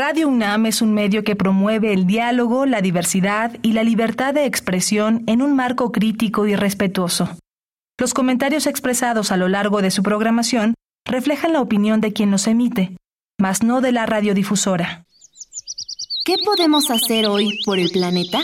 Radio 0.00 0.28
UNAM 0.28 0.66
es 0.66 0.80
un 0.80 0.94
medio 0.94 1.24
que 1.24 1.34
promueve 1.34 1.92
el 1.92 2.06
diálogo, 2.06 2.66
la 2.66 2.80
diversidad 2.80 3.56
y 3.62 3.72
la 3.72 3.82
libertad 3.82 4.32
de 4.32 4.44
expresión 4.44 5.24
en 5.26 5.42
un 5.42 5.56
marco 5.56 5.90
crítico 5.90 6.46
y 6.46 6.54
respetuoso. 6.54 7.28
Los 7.98 8.14
comentarios 8.14 8.68
expresados 8.68 9.32
a 9.32 9.36
lo 9.36 9.48
largo 9.48 9.82
de 9.82 9.90
su 9.90 10.04
programación 10.04 10.74
reflejan 11.04 11.52
la 11.52 11.60
opinión 11.60 12.00
de 12.00 12.12
quien 12.12 12.30
los 12.30 12.46
emite, 12.46 12.96
mas 13.40 13.64
no 13.64 13.80
de 13.80 13.90
la 13.90 14.06
radiodifusora. 14.06 15.02
¿Qué 16.24 16.36
podemos 16.44 16.92
hacer 16.92 17.26
hoy 17.26 17.58
por 17.64 17.80
el 17.80 17.90
planeta? 17.90 18.38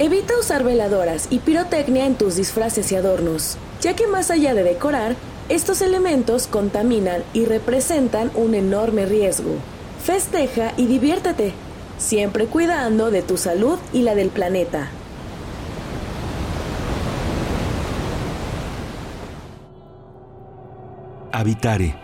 Evita 0.00 0.36
usar 0.40 0.64
veladoras 0.64 1.28
y 1.30 1.38
pirotecnia 1.38 2.04
en 2.04 2.16
tus 2.16 2.34
disfraces 2.34 2.90
y 2.90 2.96
adornos, 2.96 3.58
ya 3.80 3.94
que 3.94 4.08
más 4.08 4.32
allá 4.32 4.54
de 4.54 4.64
decorar, 4.64 5.14
estos 5.48 5.82
elementos 5.82 6.46
contaminan 6.46 7.22
y 7.32 7.44
representan 7.44 8.30
un 8.34 8.54
enorme 8.54 9.06
riesgo. 9.06 9.56
Festeja 10.02 10.72
y 10.76 10.86
diviértete, 10.86 11.52
siempre 11.98 12.46
cuidando 12.46 13.10
de 13.10 13.22
tu 13.22 13.36
salud 13.36 13.78
y 13.92 14.02
la 14.02 14.14
del 14.14 14.28
planeta. 14.28 14.88
Habitare. 21.32 21.96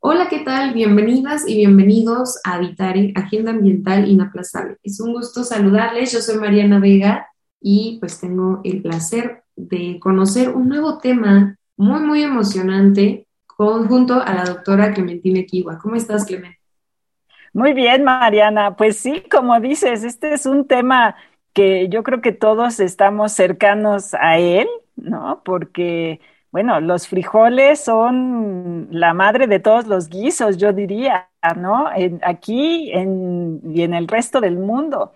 Hola, 0.00 0.28
¿qué 0.28 0.40
tal? 0.40 0.74
Bienvenidas 0.74 1.46
y 1.46 1.56
bienvenidos 1.56 2.38
a 2.44 2.54
Habitare, 2.54 3.12
Agenda 3.14 3.52
Ambiental 3.52 4.08
Inaplazable. 4.08 4.76
Es 4.82 5.00
un 5.00 5.12
gusto 5.12 5.44
saludarles. 5.44 6.12
Yo 6.12 6.20
soy 6.20 6.36
Mariana 6.36 6.80
Vega 6.80 7.29
y 7.60 7.98
pues 8.00 8.20
tengo 8.20 8.60
el 8.64 8.82
placer 8.82 9.44
de 9.56 9.98
conocer 10.00 10.50
un 10.50 10.68
nuevo 10.68 10.98
tema 10.98 11.56
muy, 11.76 12.00
muy 12.00 12.22
emocionante 12.22 13.26
junto 13.46 14.22
a 14.22 14.34
la 14.34 14.44
doctora 14.44 14.92
Clementina 14.92 15.42
Kiwa. 15.44 15.78
¿Cómo 15.78 15.94
estás, 15.96 16.24
Clemente? 16.24 16.58
Muy 17.52 17.72
bien, 17.74 18.04
Mariana. 18.04 18.76
Pues 18.76 18.96
sí, 18.96 19.22
como 19.30 19.58
dices, 19.60 20.04
este 20.04 20.32
es 20.32 20.46
un 20.46 20.66
tema 20.66 21.16
que 21.52 21.88
yo 21.88 22.02
creo 22.02 22.20
que 22.20 22.32
todos 22.32 22.80
estamos 22.80 23.32
cercanos 23.32 24.14
a 24.14 24.38
él, 24.38 24.68
¿no? 24.96 25.42
Porque, 25.44 26.20
bueno, 26.52 26.80
los 26.80 27.08
frijoles 27.08 27.80
son 27.84 28.88
la 28.90 29.14
madre 29.14 29.46
de 29.46 29.58
todos 29.58 29.86
los 29.86 30.08
guisos, 30.08 30.56
yo 30.58 30.72
diría, 30.72 31.28
¿no? 31.56 31.88
aquí 32.22 32.92
en, 32.92 33.60
y 33.74 33.82
en 33.82 33.94
el 33.94 34.06
resto 34.08 34.40
del 34.40 34.56
mundo. 34.56 35.12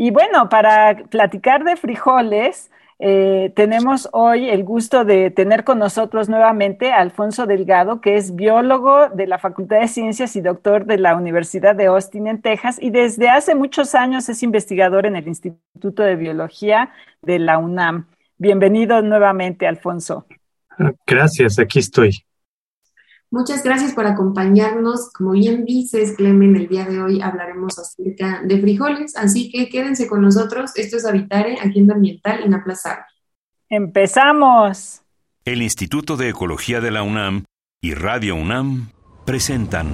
Y 0.00 0.12
bueno, 0.12 0.48
para 0.48 0.96
platicar 1.10 1.64
de 1.64 1.74
frijoles, 1.74 2.70
eh, 3.00 3.52
tenemos 3.56 4.08
hoy 4.12 4.48
el 4.48 4.62
gusto 4.62 5.04
de 5.04 5.32
tener 5.32 5.64
con 5.64 5.80
nosotros 5.80 6.28
nuevamente 6.28 6.92
a 6.92 7.00
Alfonso 7.00 7.46
Delgado, 7.46 8.00
que 8.00 8.14
es 8.14 8.36
biólogo 8.36 9.08
de 9.08 9.26
la 9.26 9.40
Facultad 9.40 9.80
de 9.80 9.88
Ciencias 9.88 10.36
y 10.36 10.40
doctor 10.40 10.86
de 10.86 10.98
la 10.98 11.16
Universidad 11.16 11.74
de 11.74 11.86
Austin 11.86 12.28
en 12.28 12.40
Texas 12.40 12.78
y 12.80 12.90
desde 12.90 13.28
hace 13.28 13.56
muchos 13.56 13.96
años 13.96 14.28
es 14.28 14.44
investigador 14.44 15.04
en 15.04 15.16
el 15.16 15.26
Instituto 15.26 16.04
de 16.04 16.14
Biología 16.14 16.90
de 17.20 17.40
la 17.40 17.58
UNAM. 17.58 18.06
Bienvenido 18.36 19.02
nuevamente, 19.02 19.66
Alfonso. 19.66 20.26
Gracias, 21.08 21.58
aquí 21.58 21.80
estoy. 21.80 22.24
Muchas 23.30 23.62
gracias 23.62 23.92
por 23.92 24.06
acompañarnos. 24.06 25.10
Como 25.12 25.32
bien 25.32 25.64
dices, 25.66 26.14
Clemen, 26.16 26.56
el 26.56 26.68
día 26.68 26.86
de 26.86 27.02
hoy 27.02 27.20
hablaremos 27.20 27.78
acerca 27.78 28.40
de 28.42 28.58
frijoles, 28.58 29.16
así 29.16 29.50
que 29.50 29.68
quédense 29.68 30.06
con 30.06 30.22
nosotros. 30.22 30.70
Esto 30.76 30.96
es 30.96 31.04
Habitare, 31.04 31.58
Agenda 31.60 31.94
Ambiental 31.94 32.44
Inaplazable. 32.44 33.04
¡Empezamos! 33.68 35.02
El 35.44 35.62
Instituto 35.62 36.16
de 36.16 36.30
Ecología 36.30 36.80
de 36.80 36.90
la 36.90 37.02
UNAM 37.02 37.44
y 37.82 37.92
Radio 37.92 38.34
UNAM 38.34 38.90
presentan. 39.26 39.88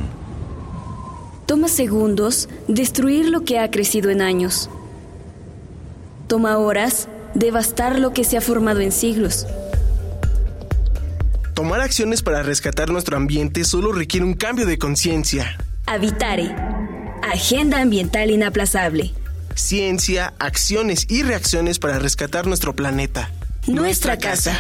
Toma 1.46 1.68
segundos 1.68 2.48
destruir 2.68 3.28
lo 3.28 3.44
que 3.44 3.58
ha 3.58 3.70
crecido 3.70 4.10
en 4.10 4.22
años. 4.22 4.70
Toma 6.28 6.56
horas 6.58 7.08
devastar 7.34 7.98
lo 7.98 8.12
que 8.12 8.22
se 8.22 8.36
ha 8.36 8.40
formado 8.40 8.80
en 8.80 8.92
siglos. 8.92 9.46
Tomar 11.54 11.80
acciones 11.80 12.20
para 12.20 12.42
rescatar 12.42 12.90
nuestro 12.90 13.16
ambiente 13.16 13.62
solo 13.62 13.92
requiere 13.92 14.26
un 14.26 14.34
cambio 14.34 14.66
de 14.66 14.76
conciencia. 14.76 15.56
Habitare. 15.86 16.52
Agenda 17.22 17.80
ambiental 17.80 18.32
inaplazable. 18.32 19.12
Ciencia, 19.54 20.34
acciones 20.40 21.06
y 21.08 21.22
reacciones 21.22 21.78
para 21.78 22.00
rescatar 22.00 22.48
nuestro 22.48 22.74
planeta. 22.74 23.30
Nuestra, 23.68 24.18
casa. 24.18 24.58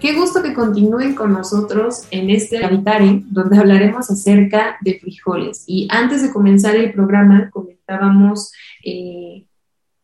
Qué 0.00 0.14
gusto 0.14 0.42
que 0.42 0.54
continúen 0.54 1.14
con 1.14 1.34
nosotros 1.34 2.04
en 2.10 2.30
este 2.30 2.64
Habitare, 2.64 3.24
donde 3.26 3.58
hablaremos 3.58 4.10
acerca 4.10 4.78
de 4.80 4.98
frijoles. 5.00 5.64
Y 5.66 5.86
antes 5.90 6.22
de 6.22 6.32
comenzar 6.32 6.76
el 6.76 6.92
programa, 6.94 7.50
comentábamos 7.50 8.52
eh, 8.82 9.44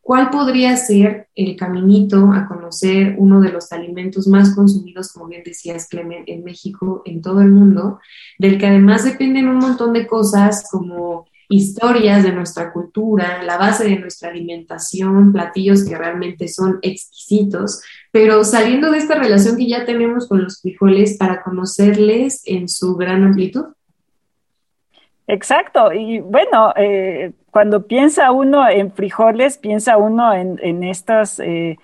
¿Cuál 0.05 0.29
podría 0.29 0.77
ser 0.77 1.29
el 1.33 1.55
caminito 1.55 2.31
a 2.31 2.47
conocer 2.47 3.15
uno 3.17 3.41
de 3.41 3.51
los 3.51 3.71
alimentos 3.71 4.27
más 4.27 4.53
consumidos, 4.53 5.11
como 5.11 5.25
bien 5.25 5.41
decías, 5.43 5.87
Clemen, 5.89 6.25
en 6.27 6.43
México, 6.43 7.01
en 7.05 7.23
todo 7.23 7.41
el 7.41 7.49
mundo, 7.49 7.99
del 8.37 8.59
que 8.59 8.67
además 8.67 9.03
dependen 9.03 9.47
un 9.47 9.57
montón 9.57 9.93
de 9.93 10.05
cosas 10.05 10.67
como 10.69 11.25
historias 11.49 12.21
de 12.21 12.33
nuestra 12.33 12.71
cultura, 12.71 13.41
la 13.41 13.57
base 13.57 13.85
de 13.85 13.97
nuestra 13.97 14.29
alimentación, 14.29 15.33
platillos 15.33 15.83
que 15.83 15.97
realmente 15.97 16.49
son 16.49 16.77
exquisitos, 16.83 17.81
pero 18.11 18.43
saliendo 18.43 18.91
de 18.91 18.99
esta 18.99 19.15
relación 19.15 19.57
que 19.57 19.67
ya 19.67 19.85
tenemos 19.85 20.27
con 20.27 20.43
los 20.43 20.61
frijoles 20.61 21.17
para 21.17 21.41
conocerles 21.41 22.43
en 22.45 22.69
su 22.69 22.95
gran 22.95 23.23
amplitud? 23.23 23.65
Exacto, 25.27 25.91
y 25.91 26.19
bueno, 26.19 26.71
eh, 26.75 27.31
cuando 27.49 27.87
piensa 27.87 28.31
uno 28.31 28.67
en 28.69 28.91
frijoles, 28.91 29.57
piensa 29.57 29.97
uno 29.97 30.31
en, 30.33 30.83
estas 30.83 31.39
eh, 31.39 31.79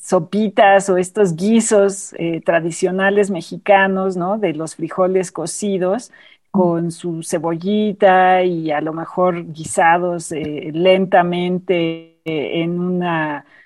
sopitas 0.00 0.88
o 0.88 0.96
estos 0.96 1.36
guisos 1.36 2.14
eh, 2.18 2.40
tradicionales 2.40 3.30
mexicanos, 3.30 4.16
¿no? 4.16 4.38
De 4.38 4.54
los 4.54 4.74
frijoles 4.76 5.30
cocidos 5.32 6.10
con 6.50 6.90
su 6.90 7.22
cebollita 7.22 8.42
y 8.42 8.70
a 8.70 8.80
lo 8.80 8.94
mejor 8.94 9.52
guisados 9.52 10.30
lentamente 10.30 12.20
en 12.24 12.80
un 12.80 13.04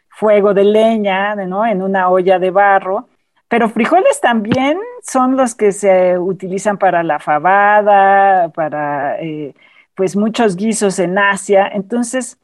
fuego 0.08 0.52
de 0.52 0.64
leña, 0.64 1.36
¿no? 1.36 1.64
En 1.64 1.80
una 1.82 2.10
olla 2.10 2.38
de 2.40 2.50
barro. 2.50 3.08
Pero 3.52 3.68
frijoles 3.68 4.18
también 4.22 4.78
son 5.02 5.36
los 5.36 5.54
que 5.54 5.72
se 5.72 6.18
utilizan 6.18 6.78
para 6.78 7.02
la 7.02 7.18
fabada, 7.18 8.48
para 8.48 9.20
eh, 9.20 9.54
pues 9.94 10.16
muchos 10.16 10.56
guisos 10.56 10.98
en 10.98 11.18
Asia. 11.18 11.68
Entonces, 11.70 12.38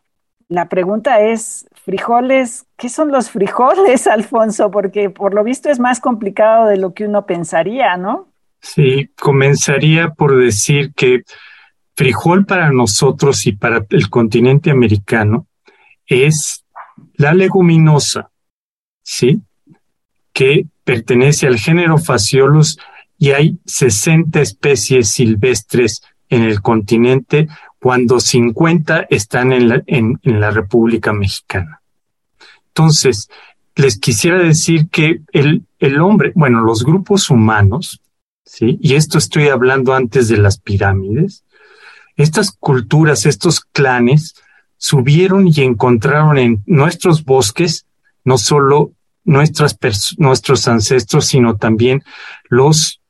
la 0.51 0.69
pregunta 0.69 1.23
es, 1.23 1.67
frijoles, 1.83 2.67
¿qué 2.77 2.91
son 2.91 3.11
los 3.11 3.31
frijoles, 3.31 4.07
Alfonso? 4.07 4.71
Porque 4.71 5.09
por 5.09 5.33
lo 5.33 5.45
visto 5.45 5.71
es 5.71 5.79
más 5.79 5.99
complicado 5.99 6.67
de 6.67 6.77
lo 6.77 6.93
que 6.93 7.07
uno 7.07 7.25
pensaría, 7.25 7.97
¿no? 7.97 8.29
Sí, 8.61 9.09
comenzaría 9.19 10.11
por 10.11 10.37
decir 10.37 10.93
que 10.93 11.23
frijol 11.97 12.45
para 12.45 12.71
nosotros 12.71 13.47
y 13.47 13.53
para 13.53 13.81
el 13.89 14.11
continente 14.11 14.71
americano 14.71 15.47
es 16.05 16.67
la 17.15 17.33
leguminosa, 17.33 18.31
¿sí? 19.03 19.41
Que 20.35 20.67
pertenece 20.89 21.47
al 21.47 21.59
género 21.59 21.99
Fasciolus 21.99 22.79
y 23.19 23.33
hay 23.33 23.59
60 23.67 24.41
especies 24.41 25.11
silvestres 25.11 26.01
en 26.31 26.45
el 26.45 26.63
continente 26.63 27.47
cuando 27.79 28.21
50 28.21 29.07
están 29.11 29.53
en 29.53 29.69
la, 29.69 29.83
en, 29.87 30.19
la 30.23 30.51
República 30.51 31.13
Mexicana. 31.13 31.83
Entonces, 32.69 33.29
les 33.77 33.99
quisiera 33.99 34.39
decir 34.39 34.89
que 34.89 35.21
el, 35.33 35.67
el 35.79 36.01
hombre, 36.01 36.33
bueno, 36.35 36.63
los 36.63 36.83
grupos 36.85 37.29
humanos, 37.29 38.01
¿sí? 38.47 38.79
Y 38.81 38.95
esto 38.95 39.19
estoy 39.19 39.49
hablando 39.49 39.93
antes 39.93 40.29
de 40.29 40.39
las 40.39 40.59
pirámides, 40.59 41.45
estas 42.17 42.51
culturas, 42.51 43.27
estos 43.27 43.61
clanes, 43.61 44.37
subieron 44.79 45.49
y 45.49 45.61
encontraron 45.61 46.39
en 46.39 46.63
nuestros 46.65 47.27
bosques 47.27 47.85
no 48.25 48.39
solo 48.39 48.93
nuestros 49.29 50.69
ancestros, 50.69 51.27
sino 51.27 51.57
también 51.57 52.03
los 52.49 53.01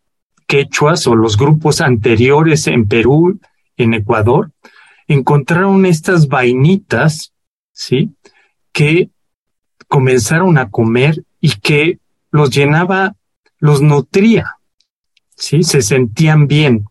quechuas 0.46 1.06
o 1.06 1.14
los 1.14 1.36
grupos 1.36 1.80
anteriores 1.80 2.66
en 2.66 2.88
Perú, 2.88 3.38
en 3.76 3.94
Ecuador, 3.94 4.50
encontraron 5.06 5.86
estas 5.86 6.28
vainitas, 6.28 7.32
¿sí? 7.72 8.10
Que 8.72 9.10
comenzaron 9.86 10.58
a 10.58 10.70
comer 10.70 11.24
y 11.40 11.52
que 11.52 11.98
los 12.30 12.50
llenaba, 12.50 13.14
los 13.58 13.80
nutría, 13.80 14.56
¿sí? 15.36 15.62
Se 15.62 15.82
sentían 15.82 16.48
bien. 16.48 16.84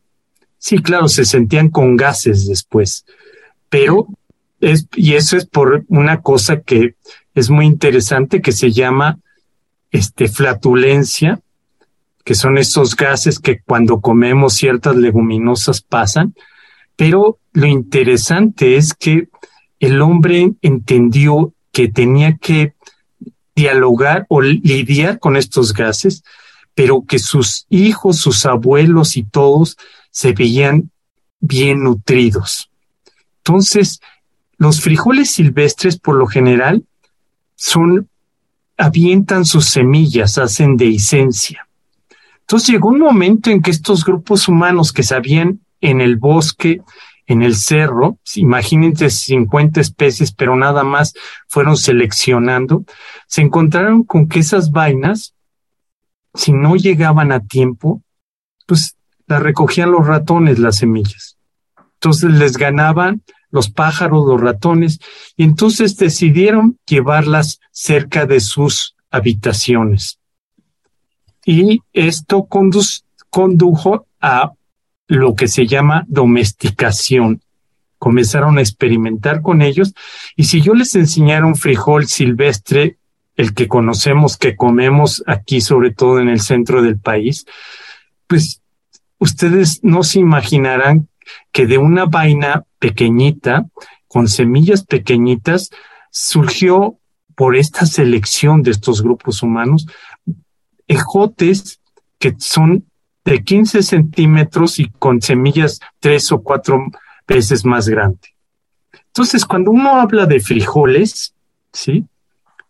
Sí, 0.58 0.78
claro, 0.80 1.08
se 1.08 1.26
sentían 1.26 1.70
con 1.70 1.96
gases 1.98 2.48
después, 2.48 3.06
pero 3.70 4.08
es, 4.60 4.88
y 4.96 5.14
eso 5.14 5.38
es 5.38 5.46
por 5.46 5.86
una 5.88 6.22
cosa 6.22 6.62
que 6.62 6.96
es 7.38 7.52
muy 7.52 7.68
interesante 7.68 8.42
que 8.42 8.52
se 8.52 8.72
llama 8.72 9.20
este, 9.92 10.28
flatulencia, 10.28 11.40
que 12.24 12.34
son 12.34 12.58
esos 12.58 12.96
gases 12.96 13.38
que 13.38 13.62
cuando 13.62 14.02
comemos 14.02 14.56
ciertas 14.56 14.96
leguminosas 14.96 15.82
pasan. 15.82 16.34
Pero 16.96 17.38
lo 17.54 17.68
interesante 17.68 18.76
es 18.76 18.96
que 18.96 19.30
el 19.80 20.02
hombre 20.02 20.54
entendió 20.64 21.54
que 21.72 21.90
tenía 21.90 22.38
que 22.38 22.74
dialogar 23.56 24.26
o 24.30 24.42
lidiar 24.42 25.20
con 25.20 25.38
estos 25.38 25.74
gases, 25.74 26.24
pero 26.74 27.06
que 27.08 27.20
sus 27.20 27.68
hijos, 27.70 28.18
sus 28.18 28.48
abuelos 28.48 29.16
y 29.16 29.22
todos 29.22 29.78
se 30.10 30.34
veían 30.34 30.90
bien 31.40 31.84
nutridos. 31.84 32.72
Entonces, 33.38 34.02
los 34.58 34.82
frijoles 34.82 35.30
silvestres 35.30 36.00
por 36.00 36.16
lo 36.16 36.26
general 36.26 36.84
son, 37.58 38.08
avientan 38.78 39.44
sus 39.44 39.66
semillas, 39.66 40.38
hacen 40.38 40.78
dehiscencia. 40.78 41.68
Entonces 42.42 42.70
llegó 42.70 42.90
un 42.90 43.00
momento 43.00 43.50
en 43.50 43.62
que 43.62 43.72
estos 43.72 44.06
grupos 44.06 44.48
humanos 44.48 44.94
que 44.94 45.04
sabían 45.04 45.60
en 45.82 46.00
el 46.00 46.16
bosque, 46.16 46.82
en 47.26 47.42
el 47.42 47.56
cerro, 47.56 48.20
imagínense 48.36 49.10
50 49.10 49.82
especies, 49.82 50.32
pero 50.32 50.56
nada 50.56 50.86
más 50.86 51.14
fueron 51.48 51.76
seleccionando, 51.76 52.86
se 53.28 53.42
encontraron 53.42 54.04
con 54.04 54.30
que 54.30 54.40
esas 54.40 54.72
vainas, 54.72 55.34
si 56.34 56.54
no 56.54 56.78
llegaban 56.78 57.34
a 57.34 57.42
tiempo, 57.42 58.02
pues 58.66 58.96
las 59.26 59.42
recogían 59.42 59.92
los 59.92 60.08
ratones 60.08 60.60
las 60.60 60.78
semillas. 60.78 61.38
Entonces 61.96 62.32
les 62.32 62.56
ganaban 62.56 63.24
los 63.50 63.70
pájaros, 63.70 64.26
los 64.28 64.40
ratones, 64.42 65.00
y 65.36 65.44
entonces 65.44 65.98
decidieron 65.98 66.78
llevarlas 66.86 67.60
cerca 67.72 68.26
de 68.26 68.40
sus 68.40 68.96
habitaciones. 69.10 70.20
Y 71.46 71.82
esto 71.94 72.48
condujo 73.30 74.08
a 74.20 74.52
lo 75.08 75.36
que 75.36 75.48
se 75.48 75.66
llama 75.66 76.06
domesticación. 76.08 77.42
Comenzaron 77.98 78.58
a 78.58 78.62
experimentar 78.62 79.42
con 79.42 79.62
ellos 79.62 79.94
y 80.36 80.44
si 80.44 80.62
yo 80.62 80.74
les 80.74 80.94
enseñara 80.96 81.46
un 81.46 81.56
frijol 81.56 82.08
silvestre, 82.08 82.98
el 83.38 83.54
que 83.54 83.68
conocemos, 83.68 84.36
que 84.36 84.56
comemos 84.56 85.24
aquí, 85.26 85.62
sobre 85.62 85.92
todo 85.92 86.20
en 86.20 86.28
el 86.28 86.42
centro 86.42 86.82
del 86.82 87.00
país, 87.00 87.46
pues 88.28 88.62
ustedes 89.20 89.84
no 89.84 90.04
se 90.04 90.20
imaginarán 90.20 91.08
que 91.52 91.66
de 91.68 91.78
una 91.78 92.06
vaina 92.06 92.64
pequeñita, 92.80 93.66
con 94.08 94.28
semillas 94.28 94.86
pequeñitas, 94.86 95.70
surgió 96.12 96.98
por 97.36 97.56
esta 97.56 97.86
selección 97.86 98.64
de 98.64 98.72
estos 98.72 99.02
grupos 99.04 99.44
humanos 99.44 99.86
ejotes 100.88 101.80
que 102.18 102.36
son 102.40 102.86
de 103.26 103.44
15 103.44 103.84
centímetros 103.84 104.80
y 104.80 104.90
con 104.90 105.22
semillas 105.22 105.80
tres 106.00 106.32
o 106.32 106.42
cuatro 106.42 106.86
veces 107.28 107.66
más 107.66 107.90
grande. 107.90 108.20
Entonces, 109.08 109.46
cuando 109.46 109.72
uno 109.72 110.00
habla 110.00 110.26
de 110.26 110.40
frijoles, 110.40 111.34
¿sí? 111.74 112.06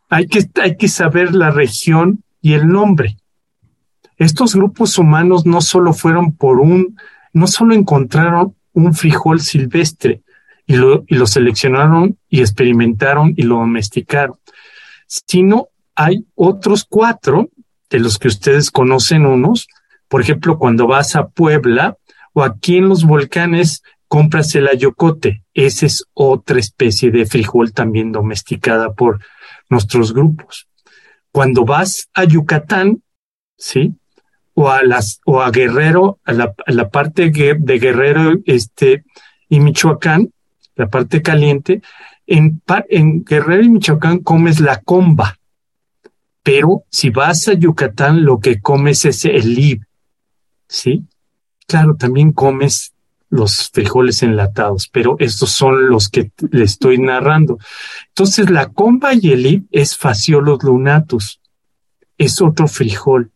Hay 0.10 0.28
que, 0.28 0.50
hay 0.62 0.78
que 0.78 0.88
saber 0.88 1.36
la 1.36 1.52
región 1.52 2.24
y 2.42 2.54
el 2.54 2.68
nombre. 2.68 3.18
Estos 4.18 4.56
grupos 4.56 4.98
humanos 4.98 5.46
no 5.46 5.62
solo 5.62 5.94
fueron 5.94 6.32
por 6.32 6.60
un, 6.60 6.98
no 7.38 7.48
solo 7.48 7.74
encontraron 7.76 8.56
un 8.74 8.94
frijol 8.94 9.40
silvestre 9.40 10.22
y 10.66 10.76
lo, 10.76 11.06
seleccionaron 11.26 12.18
y 12.30 12.42
experimentaron 12.42 13.34
y 13.38 13.44
lo 13.44 13.56
domesticaron, 13.56 14.38
sino 15.08 15.70
hay 15.96 16.26
otros 16.36 16.86
cuatro 16.88 17.50
de 17.90 18.00
los 18.00 18.18
que 18.18 18.28
ustedes 18.28 18.70
conocen 18.70 19.26
unos, 19.26 19.68
por 20.08 20.22
ejemplo, 20.22 20.58
cuando 20.58 20.88
vas 20.88 21.16
a 21.16 21.28
Puebla 21.28 21.98
o 22.34 22.44
aquí 22.44 22.78
en 22.78 22.90
los 22.90 23.06
volcanes, 23.06 23.82
compras 24.08 24.54
el 24.56 24.68
ayocote. 24.68 25.44
Esa 25.54 25.86
es 25.86 26.06
otra 26.14 26.60
especie 26.60 27.12
de 27.12 27.26
frijol 27.26 27.72
también 27.72 28.12
domesticada 28.12 28.94
por 28.94 29.20
nuestros 29.70 30.14
grupos. 30.14 30.68
Cuando 31.32 31.66
vas 31.66 32.10
a 32.14 32.26
Yucatán, 32.26 33.04
¿sí? 33.58 33.96
O 34.60 34.70
a 34.70 34.82
las, 34.82 35.22
o 35.24 35.42
a 35.42 35.52
Guerrero, 35.52 36.20
a 36.26 36.34
la, 36.34 36.56
la 36.66 36.90
parte 36.90 37.30
de 37.30 37.80
Guerrero, 37.80 38.34
este, 38.46 39.04
y 39.50 39.60
Michoacán, 39.60 40.34
la 40.76 40.90
parte 40.90 41.22
caliente, 41.22 41.84
en, 42.26 42.64
en 42.90 43.24
Guerrero 43.24 43.64
y 43.64 43.70
Michoacán 43.70 44.20
comes 44.20 44.60
la 44.60 44.82
comba. 44.82 45.38
Pero 46.42 46.86
si 46.90 47.12
vas 47.12 47.48
a 47.48 47.54
Yucatán, 47.54 48.26
lo 48.26 48.40
que 48.40 48.60
comes 48.60 49.06
es 49.06 49.26
el 49.26 49.54
lib, 49.54 49.86
¿sí? 50.68 51.04
Claro, 51.68 51.96
también 51.96 52.32
comes 52.32 52.94
los 53.30 53.70
frijoles 53.70 54.24
enlatados, 54.24 54.88
pero 54.88 55.18
estos 55.20 55.52
son 55.52 55.90
los 55.90 56.10
que 56.10 56.32
le 56.50 56.64
estoy 56.64 56.98
narrando. 56.98 57.60
Entonces, 58.08 58.50
la 58.50 58.70
comba 58.70 59.14
y 59.14 59.32
el 59.32 59.68
es 59.72 59.98
Fasciolos 59.98 60.64
lunatus, 60.64 61.42
es 62.18 62.42
otro 62.42 62.68
frijol. 62.68 63.32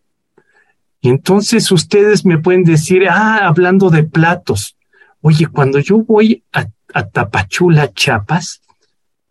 Y 1.02 1.10
entonces 1.10 1.72
ustedes 1.72 2.26
me 2.26 2.38
pueden 2.38 2.64
decir, 2.64 3.08
ah, 3.10 3.48
hablando 3.48 3.90
de 3.90 4.04
platos, 4.04 4.78
oye, 5.22 5.48
cuando 5.48 5.80
yo 5.80 5.98
voy 5.98 6.44
a, 6.54 6.68
Tapachula, 7.04 7.92
Chiapas, 7.94 8.62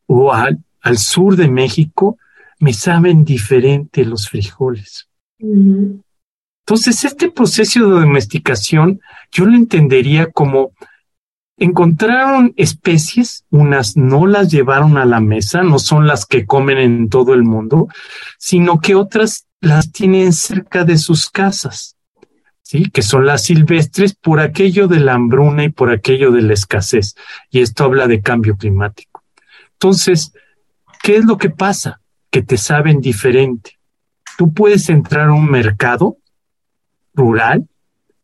o 0.07 0.33
al, 0.33 0.59
sur 0.97 1.37
de 1.37 1.49
México, 1.49 2.19
me 2.59 2.73
saben 2.73 3.25
diferente 3.25 4.05
los 4.05 4.29
frijoles. 4.29 5.09
Entonces, 5.39 7.05
este 7.05 7.31
proceso 7.31 7.81
de 7.81 8.01
domesticación 8.01 9.01
yo 9.31 9.45
lo 9.45 9.55
entendería 9.55 10.31
como 10.31 10.73
encontraron 11.57 12.55
especies, 12.57 13.45
unas 13.51 13.97
no 13.97 14.27
las 14.27 14.51
llevaron 14.51 14.97
a 14.97 15.05
la 15.05 15.21
mesa, 15.21 15.63
no 15.63 15.79
son 15.79 16.07
las 16.07 16.25
que 16.25 16.47
comen 16.47 16.79
en 16.79 17.09
todo 17.11 17.35
el 17.35 17.43
mundo, 17.43 17.89
sino 18.39 18.81
que 18.81 18.95
otras 18.95 19.47
las 19.61 19.93
tienen 19.93 20.33
cerca 20.33 20.85
de 20.85 20.97
sus 20.97 21.31
casas, 21.31 21.97
¿sí? 22.63 22.91
Que 22.91 23.03
son 23.03 23.27
las 23.27 23.45
silvestres 23.45 24.15
por 24.15 24.41
aquello 24.41 24.89
de 24.89 25.01
la 25.01 25.15
hambruna 25.15 25.65
y 25.65 25.69
por 25.69 25.91
aquello 25.91 26.31
de 26.31 26.43
la 26.43 26.55
escasez. 26.55 27.15
Y 27.51 27.61
esto 27.61 27.85
habla 27.85 28.07
de 28.07 28.23
cambio 28.23 28.57
climático. 28.57 29.23
Entonces, 29.73 30.33
¿qué 31.03 31.17
es 31.17 31.25
lo 31.25 31.37
que 31.37 31.51
pasa? 31.51 32.01
Que 32.31 32.43
te 32.43 32.57
saben 32.57 33.01
diferente. 33.01 33.79
Tú 34.39 34.53
puedes 34.53 34.89
entrar 34.89 35.29
a 35.29 35.35
un 35.35 35.51
mercado 35.51 36.17
rural 37.15 37.69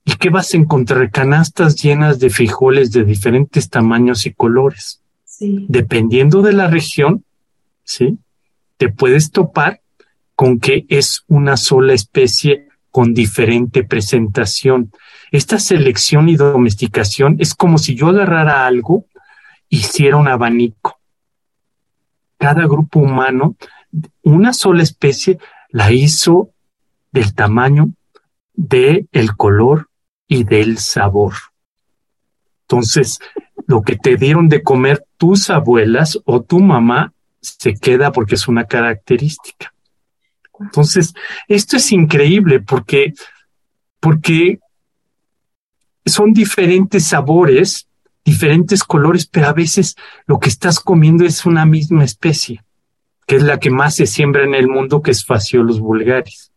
y 0.05 0.17
que 0.17 0.31
vas 0.31 0.55
a 0.55 0.57
encontrar 0.57 1.11
canastas 1.11 1.77
llenas 1.77 2.19
de 2.19 2.31
frijoles 2.31 2.93
de 2.93 3.05
diferentes 3.05 3.69
tamaños 3.69 4.25
y 4.25 4.33
colores. 4.33 5.03
Dependiendo 5.39 6.41
de 6.41 6.55
la 6.55 6.69
región, 6.69 7.25
¿sí? 7.85 8.19
Te 8.79 8.89
puedes 8.89 9.31
topar 9.31 9.83
con 10.37 10.61
que 10.61 10.85
es 10.89 11.25
una 11.27 11.57
sola 11.57 11.95
especie 11.95 12.69
con 12.91 13.15
diferente 13.15 13.83
presentación. 13.83 14.93
Esta 15.33 15.59
selección 15.59 16.29
y 16.29 16.37
domesticación 16.37 17.37
es 17.41 17.55
como 17.55 17.79
si 17.79 17.95
yo 17.95 18.09
agarrara 18.09 18.67
algo, 18.67 19.07
hiciera 19.69 20.17
un 20.17 20.29
abanico. 20.29 21.01
Cada 22.39 22.67
grupo 22.67 23.01
humano, 23.01 23.57
una 24.23 24.53
sola 24.53 24.83
especie, 24.83 25.39
la 25.71 25.91
hizo 25.91 26.51
del 27.11 27.35
tamaño 27.35 27.91
de 28.53 29.07
el 29.13 29.37
color 29.37 29.89
y 30.29 30.45
del 30.45 30.79
sabor. 30.79 31.33
Entonces, 32.63 33.19
lo 33.67 33.83
que 33.83 33.97
te 33.97 34.17
dieron 34.17 34.49
de 34.49 34.63
comer 34.63 35.05
tus 35.17 35.51
abuelas 35.51 36.19
o 36.25 36.43
tu 36.43 36.61
mamá 36.61 37.13
se 37.41 37.75
queda 37.75 38.13
porque 38.13 38.35
es 38.35 38.49
una 38.49 38.65
característica. 38.65 39.73
Entonces, 40.61 41.15
esto 41.49 41.77
es 41.77 41.93
increíble 41.93 42.61
porque, 42.61 43.13
porque 44.01 44.59
son 46.05 46.33
diferentes 46.33 47.05
sabores, 47.05 47.89
diferentes 48.25 48.83
colores, 48.85 49.27
pero 49.27 49.49
a 49.49 49.53
veces 49.53 49.97
lo 50.27 50.39
que 50.39 50.49
estás 50.49 50.81
comiendo 50.81 51.25
es 51.25 51.47
una 51.47 51.67
misma 51.67 52.05
especie, 52.05 52.63
que 53.27 53.37
es 53.37 53.43
la 53.43 53.59
que 53.59 53.71
más 53.71 53.97
se 53.97 54.07
siembra 54.07 54.45
en 54.45 54.55
el 54.55 54.69
mundo, 54.69 55.03
que 55.03 55.11
es 55.11 55.25
Faciolos 55.25 55.81
vulgaris. 55.81 56.53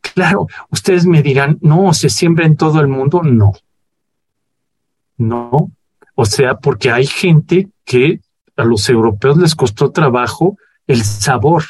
Claro, 0.00 0.46
ustedes 0.70 1.06
me 1.06 1.22
dirán, 1.22 1.58
no, 1.60 1.92
se 1.92 2.08
siembra 2.08 2.46
en 2.46 2.56
todo 2.56 2.80
el 2.80 2.88
mundo. 2.88 3.22
No. 3.22 3.52
No. 5.18 5.70
O 6.14 6.24
sea, 6.24 6.56
porque 6.56 6.90
hay 6.90 7.06
gente 7.06 7.68
que 7.84 8.20
a 8.56 8.64
los 8.64 8.88
europeos 8.88 9.38
les 9.38 9.54
costó 9.54 9.90
trabajo 9.90 10.56
el 10.86 11.02
sabor, 11.04 11.64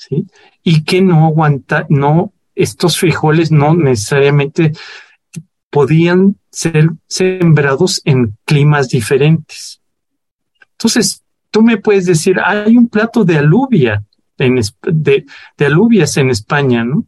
¿sí? 0.00 0.26
Y 0.62 0.84
que 0.84 1.02
no 1.02 1.26
aguanta, 1.26 1.86
no, 1.90 2.32
estos 2.54 2.98
frijoles 2.98 3.52
no 3.52 3.74
necesariamente 3.74 4.72
podían 5.68 6.36
ser 6.50 6.90
sembrados 7.06 8.00
en 8.04 8.36
climas 8.44 8.88
diferentes. 8.88 9.80
Entonces, 10.72 11.22
tú 11.50 11.62
me 11.62 11.76
puedes 11.76 12.06
decir, 12.06 12.38
hay 12.42 12.76
un 12.76 12.88
plato 12.88 13.24
de 13.24 13.38
alubia, 13.38 14.04
en, 14.38 14.58
de, 14.82 15.26
alubias 15.58 16.16
en 16.16 16.30
España, 16.30 16.82
¿no? 16.82 17.04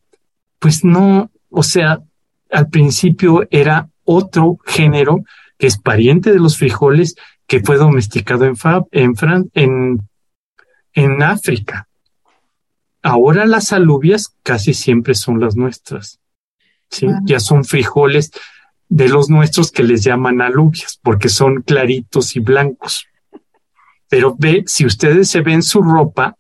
Pues 0.59 0.85
no, 0.85 1.31
o 1.49 1.63
sea, 1.63 2.03
al 2.51 2.69
principio 2.69 3.49
era 3.51 3.89
otro 4.05 4.59
género 4.67 5.25
que 5.59 5.67
es 5.67 5.79
pariente 5.79 6.31
de 6.31 6.39
los 6.39 6.59
frijoles 6.59 7.17
que 7.47 7.61
fue 7.61 7.79
domesticado 7.79 8.45
en, 8.45 8.55
en, 8.93 9.51
en, 9.55 10.09
en 10.93 11.23
África. 11.23 11.89
Ahora 13.03 13.47
las 13.47 13.73
alubias 13.73 14.37
casi 14.43 14.75
siempre 14.75 15.15
son 15.15 15.41
las 15.41 15.57
nuestras. 15.57 16.21
¿sí? 16.91 17.07
Ya 17.25 17.41
son 17.41 17.65
frijoles 17.65 18.31
de 18.89 19.09
los 19.09 19.31
nuestros 19.31 19.73
que 19.73 19.83
les 19.83 20.05
llaman 20.05 20.41
alubias 20.41 21.01
porque 21.03 21.29
son 21.29 21.63
claritos 21.63 22.37
y 22.37 22.41
blancos. 22.41 23.07
Pero 24.09 24.37
ve, 24.39 24.65
si 24.67 24.85
ustedes 24.85 25.31
se 25.31 25.41
ven 25.41 25.63
su 25.63 25.81
ropa, 25.81 26.37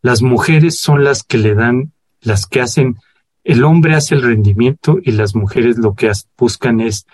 las 0.00 0.22
mujeres 0.22 0.78
son 0.78 1.02
las 1.02 1.24
que 1.24 1.38
le 1.38 1.54
dan, 1.54 1.92
las 2.20 2.46
que 2.46 2.60
hacen, 2.60 2.96
el 3.42 3.64
hombre 3.64 3.94
hace 3.94 4.14
el 4.14 4.22
rendimiento 4.22 4.98
y 5.02 5.12
las 5.12 5.34
mujeres 5.34 5.78
lo 5.78 5.94
que 5.94 6.12
buscan 6.38 6.80
es 6.80 7.06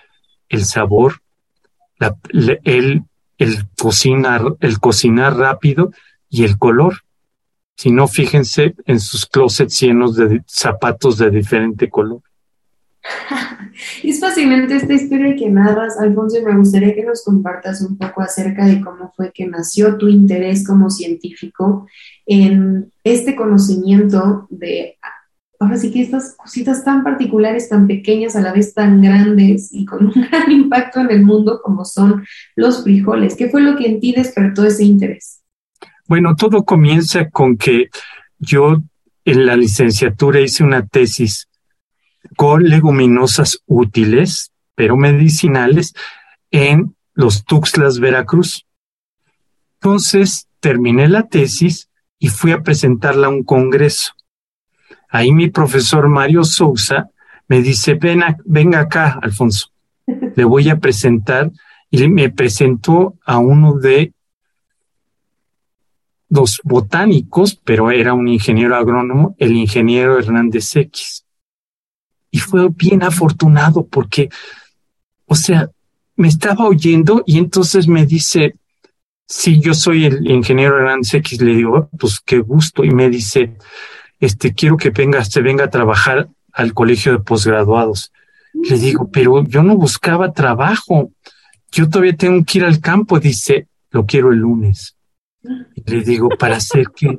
el 0.48 0.66
sabor, 0.66 1.22
el, 2.32 3.04
el, 3.38 3.68
cocinar, 3.78 4.42
el 4.60 4.78
cocinar 4.78 5.36
rápido 5.36 5.92
y 6.28 6.44
el 6.44 6.58
color. 6.58 7.05
Si 7.76 7.90
no, 7.90 8.08
fíjense 8.08 8.74
en 8.86 9.00
sus 9.00 9.26
closets 9.26 9.80
llenos 9.80 10.16
de 10.16 10.42
zapatos 10.46 11.18
de 11.18 11.30
diferente 11.30 11.90
color. 11.90 12.22
es 14.02 14.18
fascinante 14.18 14.76
esta 14.76 14.94
historia 14.94 15.36
que 15.36 15.50
narras, 15.50 15.98
Alfonso, 15.98 16.38
y 16.38 16.42
me 16.44 16.56
gustaría 16.56 16.94
que 16.94 17.04
nos 17.04 17.22
compartas 17.22 17.82
un 17.82 17.98
poco 17.98 18.22
acerca 18.22 18.64
de 18.64 18.80
cómo 18.80 19.12
fue 19.14 19.30
que 19.32 19.46
nació 19.46 19.98
tu 19.98 20.08
interés 20.08 20.66
como 20.66 20.88
científico 20.88 21.86
en 22.24 22.90
este 23.04 23.36
conocimiento 23.36 24.46
de, 24.48 24.96
ahora 25.60 25.76
sí 25.76 25.92
que 25.92 26.00
estas 26.00 26.34
cositas 26.34 26.82
tan 26.82 27.04
particulares, 27.04 27.68
tan 27.68 27.86
pequeñas, 27.86 28.36
a 28.36 28.40
la 28.40 28.52
vez 28.52 28.72
tan 28.72 29.02
grandes 29.02 29.68
y 29.70 29.84
con 29.84 30.06
un 30.06 30.12
gran 30.30 30.50
impacto 30.50 31.00
en 31.00 31.10
el 31.10 31.22
mundo 31.22 31.60
como 31.62 31.84
son 31.84 32.24
los 32.54 32.82
frijoles. 32.82 33.36
¿Qué 33.36 33.50
fue 33.50 33.60
lo 33.60 33.76
que 33.76 33.86
en 33.86 34.00
ti 34.00 34.12
despertó 34.12 34.64
ese 34.64 34.84
interés? 34.84 35.35
Bueno, 36.08 36.36
todo 36.36 36.64
comienza 36.64 37.30
con 37.30 37.56
que 37.56 37.90
yo 38.38 38.82
en 39.24 39.46
la 39.46 39.56
licenciatura 39.56 40.40
hice 40.40 40.62
una 40.62 40.86
tesis 40.86 41.48
con 42.36 42.62
leguminosas 42.62 43.62
útiles, 43.66 44.52
pero 44.76 44.96
medicinales, 44.96 45.94
en 46.50 46.94
los 47.14 47.44
Tuxtlas, 47.44 47.98
Veracruz. 47.98 48.66
Entonces 49.80 50.48
terminé 50.60 51.08
la 51.08 51.24
tesis 51.24 51.88
y 52.18 52.28
fui 52.28 52.52
a 52.52 52.62
presentarla 52.62 53.26
a 53.26 53.30
un 53.30 53.42
congreso. 53.42 54.12
Ahí 55.08 55.32
mi 55.32 55.50
profesor 55.50 56.08
Mario 56.08 56.44
Sousa 56.44 57.10
me 57.48 57.62
dice, 57.62 57.94
ven 57.94 58.22
venga 58.44 58.80
acá, 58.80 59.18
Alfonso, 59.22 59.70
le 60.06 60.44
voy 60.44 60.68
a 60.68 60.78
presentar. 60.78 61.50
Y 61.88 62.08
me 62.08 62.30
presentó 62.30 63.14
a 63.24 63.38
uno 63.38 63.74
de 63.78 64.12
los 66.28 66.60
botánicos, 66.64 67.54
pero 67.54 67.90
era 67.90 68.14
un 68.14 68.28
ingeniero 68.28 68.76
agrónomo, 68.76 69.36
el 69.38 69.52
ingeniero 69.52 70.18
Hernández 70.18 70.74
X 70.76 71.26
y 72.36 72.38
fue 72.38 72.68
bien 72.68 73.02
afortunado 73.02 73.86
porque, 73.86 74.28
o 75.24 75.34
sea, 75.34 75.70
me 76.16 76.28
estaba 76.28 76.66
oyendo 76.66 77.22
y 77.26 77.38
entonces 77.38 77.88
me 77.88 78.04
dice, 78.04 78.56
si 79.26 79.58
yo 79.58 79.72
soy 79.72 80.04
el 80.04 80.30
ingeniero 80.30 80.78
Hernández 80.78 81.14
X, 81.14 81.40
le 81.40 81.54
digo, 81.54 81.88
pues 81.98 82.20
qué 82.20 82.40
gusto, 82.40 82.84
y 82.84 82.90
me 82.90 83.08
dice, 83.08 83.56
este, 84.20 84.52
quiero 84.52 84.76
que 84.76 84.90
venga, 84.90 85.24
se 85.24 85.40
venga 85.40 85.64
a 85.64 85.70
trabajar 85.70 86.28
al 86.52 86.74
colegio 86.74 87.12
de 87.12 87.20
posgraduados. 87.20 88.12
Le 88.52 88.78
digo, 88.78 89.10
pero 89.10 89.42
yo 89.44 89.62
no 89.62 89.76
buscaba 89.76 90.34
trabajo, 90.34 91.10
yo 91.72 91.88
todavía 91.88 92.16
tengo 92.16 92.44
que 92.44 92.58
ir 92.58 92.64
al 92.64 92.80
campo, 92.80 93.18
dice, 93.18 93.66
lo 93.90 94.04
quiero 94.04 94.30
el 94.30 94.40
lunes. 94.40 94.94
Y 95.74 95.90
le 95.90 96.02
digo, 96.02 96.28
¿para 96.28 96.56
hacer 96.56 96.86
qué? 96.94 97.18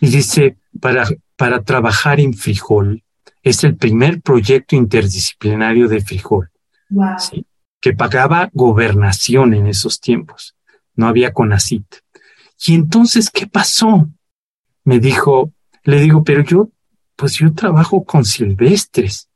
Y 0.00 0.08
dice, 0.08 0.56
para, 0.80 1.06
para 1.36 1.62
trabajar 1.62 2.20
en 2.20 2.34
frijol 2.34 3.02
es 3.42 3.64
el 3.64 3.76
primer 3.76 4.20
proyecto 4.20 4.76
interdisciplinario 4.76 5.88
de 5.88 6.00
frijol, 6.00 6.50
que 7.80 7.92
pagaba 7.94 8.50
gobernación 8.52 9.54
en 9.54 9.66
esos 9.66 10.00
tiempos. 10.00 10.54
No 10.94 11.08
había 11.08 11.32
CONACIT. 11.32 11.86
Y 12.66 12.74
entonces, 12.74 13.30
¿qué 13.30 13.46
pasó? 13.46 14.08
Me 14.84 14.98
dijo, 14.98 15.52
le 15.84 16.00
digo, 16.00 16.22
pero 16.22 16.44
yo, 16.44 16.68
pues 17.16 17.34
yo 17.34 17.52
trabajo 17.54 18.04
con 18.04 18.24
silvestres. 18.24 19.28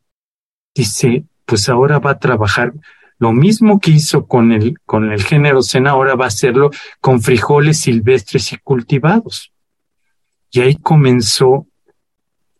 Dice, 0.74 1.24
pues 1.46 1.68
ahora 1.68 1.98
va 1.98 2.12
a 2.12 2.18
trabajar 2.18 2.74
lo 3.18 3.32
mismo 3.32 3.80
que 3.80 3.92
hizo 3.92 4.26
con 4.26 4.52
el, 4.52 4.78
con 4.84 5.10
el 5.12 5.22
género 5.22 5.62
Sena, 5.62 5.90
ahora 5.90 6.14
va 6.14 6.26
a 6.26 6.28
hacerlo 6.28 6.70
con 7.00 7.20
frijoles 7.22 7.80
silvestres 7.80 8.52
y 8.52 8.58
cultivados. 8.58 9.52
Y 10.50 10.60
ahí 10.60 10.76
comenzó 10.76 11.66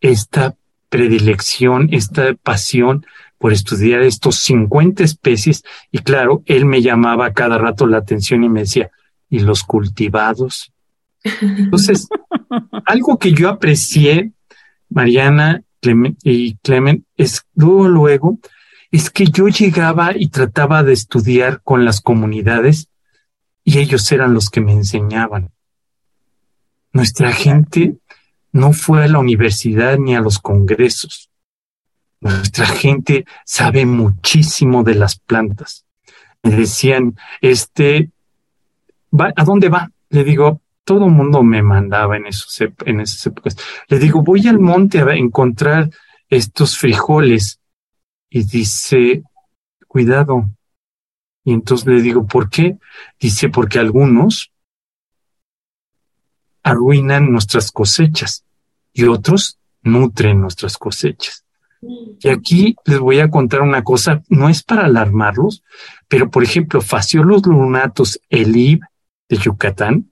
esta 0.00 0.56
predilección, 0.88 1.88
esta 1.92 2.34
pasión 2.34 3.04
por 3.38 3.52
estudiar 3.52 4.02
estos 4.02 4.36
50 4.36 5.02
especies 5.04 5.64
y 5.90 5.98
claro, 5.98 6.42
él 6.46 6.66
me 6.66 6.82
llamaba 6.82 7.32
cada 7.32 7.58
rato 7.58 7.86
la 7.86 7.98
atención 7.98 8.44
y 8.44 8.48
me 8.48 8.60
decía, 8.60 8.90
¿y 9.28 9.40
los 9.40 9.64
cultivados? 9.64 10.72
Entonces, 11.22 12.08
algo 12.86 13.18
que 13.18 13.32
yo 13.32 13.48
aprecié, 13.48 14.32
Mariana 14.88 15.62
y 16.22 16.56
Clement, 16.56 17.04
es 17.16 17.42
luego, 17.54 17.88
luego, 17.88 18.38
es 18.96 19.10
que 19.10 19.24
yo 19.26 19.48
llegaba 19.48 20.16
y 20.16 20.28
trataba 20.28 20.84
de 20.84 20.92
estudiar 20.92 21.60
con 21.62 21.84
las 21.84 22.00
comunidades 22.00 22.88
y 23.64 23.80
ellos 23.80 24.10
eran 24.12 24.34
los 24.34 24.50
que 24.50 24.60
me 24.60 24.70
enseñaban. 24.70 25.50
Nuestra 26.92 27.32
gente 27.32 27.96
no 28.52 28.72
fue 28.72 29.02
a 29.02 29.08
la 29.08 29.18
universidad 29.18 29.98
ni 29.98 30.14
a 30.14 30.20
los 30.20 30.38
congresos. 30.38 31.28
Nuestra 32.20 32.66
gente 32.66 33.24
sabe 33.44 33.84
muchísimo 33.84 34.84
de 34.84 34.94
las 34.94 35.18
plantas. 35.18 35.84
Me 36.44 36.54
decían, 36.54 37.16
este, 37.40 38.10
¿a 39.18 39.44
dónde 39.44 39.70
va? 39.70 39.90
Le 40.10 40.22
digo, 40.22 40.60
todo 40.84 41.06
el 41.06 41.10
mundo 41.10 41.42
me 41.42 41.62
mandaba 41.62 42.16
en, 42.16 42.26
esos, 42.26 42.60
en 42.60 43.00
esas 43.00 43.26
épocas. 43.26 43.56
Le 43.88 43.98
digo, 43.98 44.22
voy 44.22 44.46
al 44.46 44.60
monte 44.60 45.00
a 45.00 45.14
encontrar 45.16 45.90
estos 46.28 46.78
frijoles. 46.78 47.58
Y 48.34 48.42
dice, 48.42 49.22
cuidado. 49.86 50.50
Y 51.44 51.52
entonces 51.52 51.86
le 51.86 52.02
digo, 52.02 52.26
¿por 52.26 52.50
qué? 52.50 52.78
Dice, 53.20 53.48
porque 53.48 53.78
algunos 53.78 54.50
arruinan 56.64 57.30
nuestras 57.30 57.70
cosechas 57.70 58.44
y 58.92 59.04
otros 59.04 59.60
nutren 59.82 60.40
nuestras 60.40 60.78
cosechas. 60.78 61.44
Y 61.80 62.28
aquí 62.28 62.74
les 62.84 62.98
voy 62.98 63.20
a 63.20 63.30
contar 63.30 63.62
una 63.62 63.84
cosa, 63.84 64.24
no 64.28 64.48
es 64.48 64.64
para 64.64 64.86
alarmarlos, 64.86 65.62
pero 66.08 66.28
por 66.28 66.42
ejemplo, 66.42 66.80
Faciolos 66.80 67.46
lunatos 67.46 68.18
elib 68.30 68.80
de 69.28 69.36
Yucatán, 69.36 70.10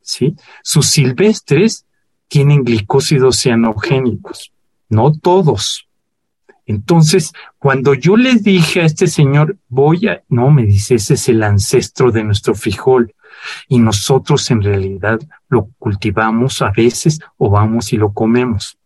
¿sí? 0.00 0.36
Sus 0.62 0.86
silvestres 0.86 1.84
tienen 2.28 2.62
glicósidos 2.62 3.40
cianogénicos, 3.40 4.52
no 4.88 5.12
todos. 5.12 5.85
Entonces, 6.66 7.32
cuando 7.58 7.94
yo 7.94 8.16
le 8.16 8.34
dije 8.34 8.80
a 8.80 8.84
este 8.84 9.06
señor, 9.06 9.56
voy 9.68 10.08
a, 10.08 10.22
no, 10.28 10.50
me 10.50 10.66
dice, 10.66 10.96
ese 10.96 11.14
es 11.14 11.28
el 11.28 11.42
ancestro 11.44 12.10
de 12.10 12.24
nuestro 12.24 12.54
frijol 12.54 13.14
y 13.68 13.78
nosotros 13.78 14.50
en 14.50 14.62
realidad 14.62 15.20
lo 15.48 15.68
cultivamos 15.78 16.62
a 16.62 16.72
veces 16.72 17.20
o 17.36 17.50
vamos 17.50 17.92
y 17.92 17.96
lo 17.96 18.12
comemos. 18.12 18.78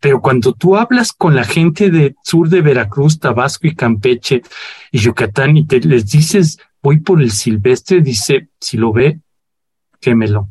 Pero 0.00 0.20
cuando 0.20 0.54
tú 0.54 0.76
hablas 0.76 1.12
con 1.12 1.34
la 1.34 1.44
gente 1.44 1.90
del 1.90 2.16
sur 2.22 2.48
de 2.48 2.62
Veracruz, 2.62 3.18
Tabasco 3.18 3.66
y 3.66 3.74
Campeche 3.74 4.42
y 4.90 4.98
Yucatán 4.98 5.56
y 5.56 5.66
te 5.66 5.80
les 5.80 6.10
dices, 6.10 6.58
voy 6.82 7.00
por 7.00 7.20
el 7.20 7.30
silvestre, 7.30 8.00
dice, 8.00 8.48
si 8.58 8.76
lo 8.78 8.92
ve, 8.92 9.20
quémelo. 10.00 10.48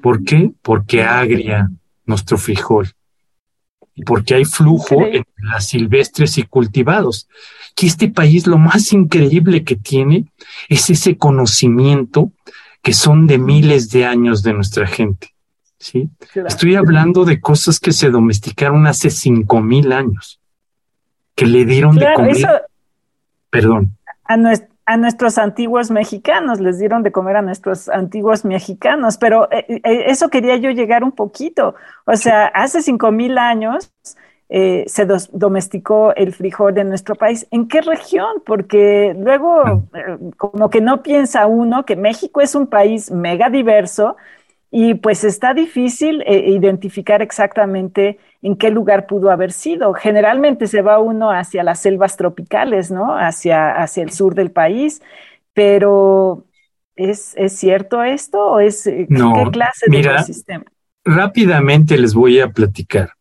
¿Por 0.00 0.24
qué? 0.24 0.52
Porque 0.62 1.02
agria 1.02 1.70
nuestro 2.06 2.38
frijol. 2.38 2.88
Y 4.00 4.04
porque 4.04 4.34
hay 4.34 4.46
flujo 4.46 5.04
entre 5.04 5.44
las 5.44 5.68
silvestres 5.68 6.38
y 6.38 6.44
cultivados 6.44 7.28
que 7.74 7.86
este 7.86 8.08
país 8.08 8.46
lo 8.46 8.56
más 8.56 8.92
increíble 8.94 9.62
que 9.62 9.76
tiene 9.76 10.24
es 10.68 10.88
ese 10.88 11.18
conocimiento 11.18 12.32
que 12.82 12.94
son 12.94 13.26
de 13.26 13.36
miles 13.36 13.90
de 13.90 14.06
años 14.06 14.42
de 14.42 14.54
nuestra 14.54 14.86
gente. 14.86 15.34
¿sí? 15.78 16.08
Estoy 16.34 16.76
hablando 16.76 17.26
de 17.26 17.40
cosas 17.40 17.78
que 17.78 17.92
se 17.92 18.10
domesticaron 18.10 18.86
hace 18.86 19.10
cinco 19.10 19.60
mil 19.60 19.92
años, 19.92 20.40
que 21.34 21.46
le 21.46 21.66
dieron 21.66 21.96
de 21.96 22.06
comer. 22.14 22.62
Perdón. 23.50 23.98
A, 24.24 24.36
a 24.90 24.96
nuestros 24.96 25.38
antiguos 25.38 25.92
mexicanos, 25.92 26.58
les 26.58 26.80
dieron 26.80 27.04
de 27.04 27.12
comer 27.12 27.36
a 27.36 27.42
nuestros 27.42 27.88
antiguos 27.88 28.44
mexicanos, 28.44 29.18
pero 29.18 29.48
eh, 29.52 29.64
eh, 29.68 30.04
eso 30.08 30.30
quería 30.30 30.56
yo 30.56 30.70
llegar 30.70 31.04
un 31.04 31.12
poquito. 31.12 31.76
O 32.06 32.16
sea, 32.16 32.46
hace 32.46 32.82
cinco 32.82 33.12
mil 33.12 33.38
años 33.38 33.92
eh, 34.48 34.82
se 34.88 35.06
domesticó 35.30 36.12
el 36.16 36.34
frijol 36.34 36.76
en 36.76 36.88
nuestro 36.88 37.14
país. 37.14 37.46
¿En 37.52 37.68
qué 37.68 37.82
región? 37.82 38.42
Porque 38.44 39.14
luego, 39.16 39.84
como 40.36 40.70
que 40.70 40.80
no 40.80 41.04
piensa 41.04 41.46
uno 41.46 41.84
que 41.84 41.94
México 41.94 42.40
es 42.40 42.56
un 42.56 42.66
país 42.66 43.12
mega 43.12 43.48
diverso 43.48 44.16
y 44.72 44.94
pues 44.94 45.22
está 45.22 45.54
difícil 45.54 46.24
identificar 46.26 47.22
exactamente 47.22 48.18
en 48.42 48.56
qué 48.56 48.70
lugar 48.70 49.06
pudo 49.06 49.30
haber 49.30 49.52
sido. 49.52 49.92
Generalmente 49.92 50.66
se 50.66 50.82
va 50.82 50.98
uno 50.98 51.30
hacia 51.30 51.62
las 51.62 51.80
selvas 51.80 52.16
tropicales, 52.16 52.90
¿no? 52.90 53.16
Hacia, 53.16 53.72
hacia 53.72 54.02
el 54.02 54.10
sur 54.10 54.34
del 54.34 54.50
país, 54.50 55.02
pero 55.52 56.46
¿es, 56.96 57.34
cierto 57.48 58.02
esto 58.02 58.38
o 58.38 58.60
es 58.60 58.86
eh, 58.86 59.06
qué 59.08 59.50
clase 59.50 59.86
de 59.88 60.00
ecosistema? 60.00 60.64
Rápidamente 61.04 61.98
les 61.98 62.14
voy 62.14 62.40
a 62.40 62.50
platicar. 62.50 63.12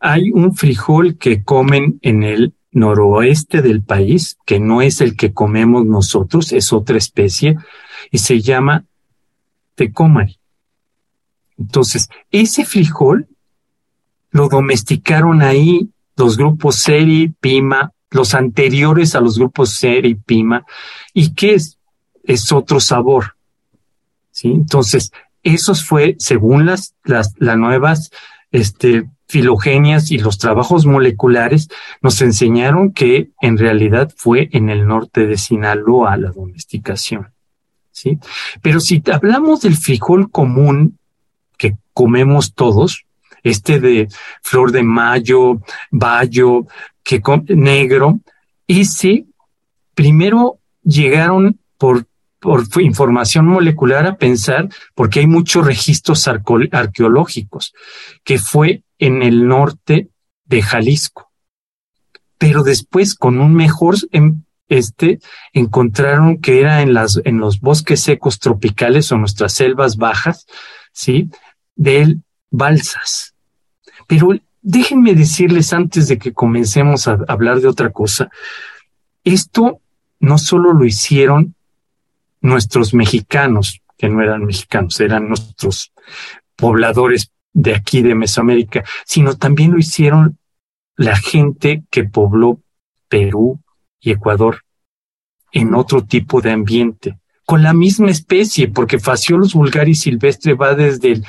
Hay 0.00 0.30
un 0.30 0.54
frijol 0.54 1.18
que 1.18 1.42
comen 1.42 1.98
en 2.02 2.22
el 2.22 2.54
noroeste 2.70 3.62
del 3.62 3.82
país, 3.82 4.38
que 4.46 4.60
no 4.60 4.82
es 4.82 5.00
el 5.00 5.16
que 5.16 5.32
comemos 5.32 5.84
nosotros, 5.84 6.52
es 6.52 6.72
otra 6.72 6.96
especie, 6.96 7.56
y 8.10 8.18
se 8.18 8.40
llama 8.40 8.84
tecomari. 9.74 10.38
Entonces, 11.56 12.08
ese 12.30 12.64
frijol 12.64 13.26
lo 14.30 14.48
domesticaron 14.48 15.42
ahí 15.42 15.88
los 16.16 16.36
grupos 16.36 16.76
Seri, 16.76 17.32
Pima, 17.40 17.92
los 18.10 18.34
anteriores 18.34 19.14
a 19.14 19.20
los 19.20 19.38
grupos 19.38 19.70
Seri, 19.70 20.14
Pima, 20.14 20.64
y 21.12 21.34
que 21.34 21.54
es, 21.54 21.78
es 22.24 22.52
otro 22.52 22.80
sabor. 22.80 23.36
¿sí? 24.30 24.48
Entonces, 24.48 25.12
esos 25.42 25.84
fue, 25.84 26.16
según 26.18 26.66
las, 26.66 26.94
las, 27.04 27.34
las 27.38 27.56
nuevas 27.56 28.10
este, 28.50 29.08
filogenias 29.28 30.10
y 30.10 30.18
los 30.18 30.38
trabajos 30.38 30.86
moleculares, 30.86 31.68
nos 32.02 32.20
enseñaron 32.22 32.92
que 32.92 33.30
en 33.40 33.58
realidad 33.58 34.12
fue 34.16 34.48
en 34.52 34.70
el 34.70 34.86
norte 34.86 35.26
de 35.26 35.36
Sinaloa 35.36 36.16
la 36.16 36.30
domesticación. 36.30 37.28
¿sí? 37.92 38.18
Pero 38.62 38.80
si 38.80 39.02
hablamos 39.12 39.60
del 39.60 39.76
frijol 39.76 40.30
común 40.30 40.98
que 41.58 41.76
comemos 41.92 42.54
todos, 42.54 43.04
este 43.42 43.80
de 43.80 44.08
flor 44.42 44.72
de 44.72 44.82
mayo, 44.82 45.60
bayo, 45.90 46.66
que 47.02 47.22
negro, 47.48 48.20
y 48.66 48.84
sí, 48.84 49.32
primero 49.94 50.58
llegaron 50.82 51.58
por, 51.78 52.06
por 52.38 52.64
información 52.80 53.46
molecular 53.46 54.06
a 54.06 54.16
pensar, 54.16 54.68
porque 54.94 55.20
hay 55.20 55.26
muchos 55.26 55.66
registros 55.66 56.28
arqueológicos, 56.28 57.72
que 58.24 58.38
fue 58.38 58.82
en 58.98 59.22
el 59.22 59.48
norte 59.48 60.10
de 60.44 60.62
Jalisco. 60.62 61.30
Pero 62.36 62.62
después, 62.62 63.14
con 63.14 63.40
un 63.40 63.54
mejor 63.54 63.96
em, 64.12 64.42
este, 64.68 65.18
encontraron 65.52 66.40
que 66.40 66.60
era 66.60 66.82
en 66.82 66.94
las, 66.94 67.20
en 67.24 67.38
los 67.38 67.60
bosques 67.60 68.00
secos 68.00 68.38
tropicales 68.38 69.10
o 69.10 69.16
nuestras 69.16 69.54
selvas 69.54 69.96
bajas, 69.96 70.46
¿sí? 70.92 71.30
Del 71.74 72.22
balsas. 72.50 73.34
Pero 74.06 74.30
déjenme 74.62 75.14
decirles 75.14 75.72
antes 75.72 76.08
de 76.08 76.18
que 76.18 76.32
comencemos 76.32 77.08
a 77.08 77.18
hablar 77.28 77.60
de 77.60 77.68
otra 77.68 77.90
cosa, 77.90 78.30
esto 79.24 79.80
no 80.20 80.38
solo 80.38 80.72
lo 80.72 80.84
hicieron 80.84 81.54
nuestros 82.40 82.94
mexicanos, 82.94 83.80
que 83.96 84.08
no 84.08 84.22
eran 84.22 84.44
mexicanos, 84.44 85.00
eran 85.00 85.28
nuestros 85.28 85.92
pobladores 86.56 87.32
de 87.52 87.74
aquí 87.74 88.02
de 88.02 88.14
Mesoamérica, 88.14 88.84
sino 89.04 89.36
también 89.36 89.72
lo 89.72 89.78
hicieron 89.78 90.38
la 90.96 91.16
gente 91.16 91.84
que 91.90 92.04
pobló 92.04 92.60
Perú 93.08 93.60
y 94.00 94.12
Ecuador 94.12 94.62
en 95.52 95.74
otro 95.74 96.04
tipo 96.04 96.40
de 96.40 96.52
ambiente, 96.52 97.18
con 97.46 97.62
la 97.62 97.72
misma 97.72 98.10
especie, 98.10 98.68
porque 98.68 98.98
Faciolos 98.98 99.54
vulgaris 99.54 100.00
silvestre 100.00 100.54
va 100.54 100.74
desde 100.74 101.12
el 101.12 101.26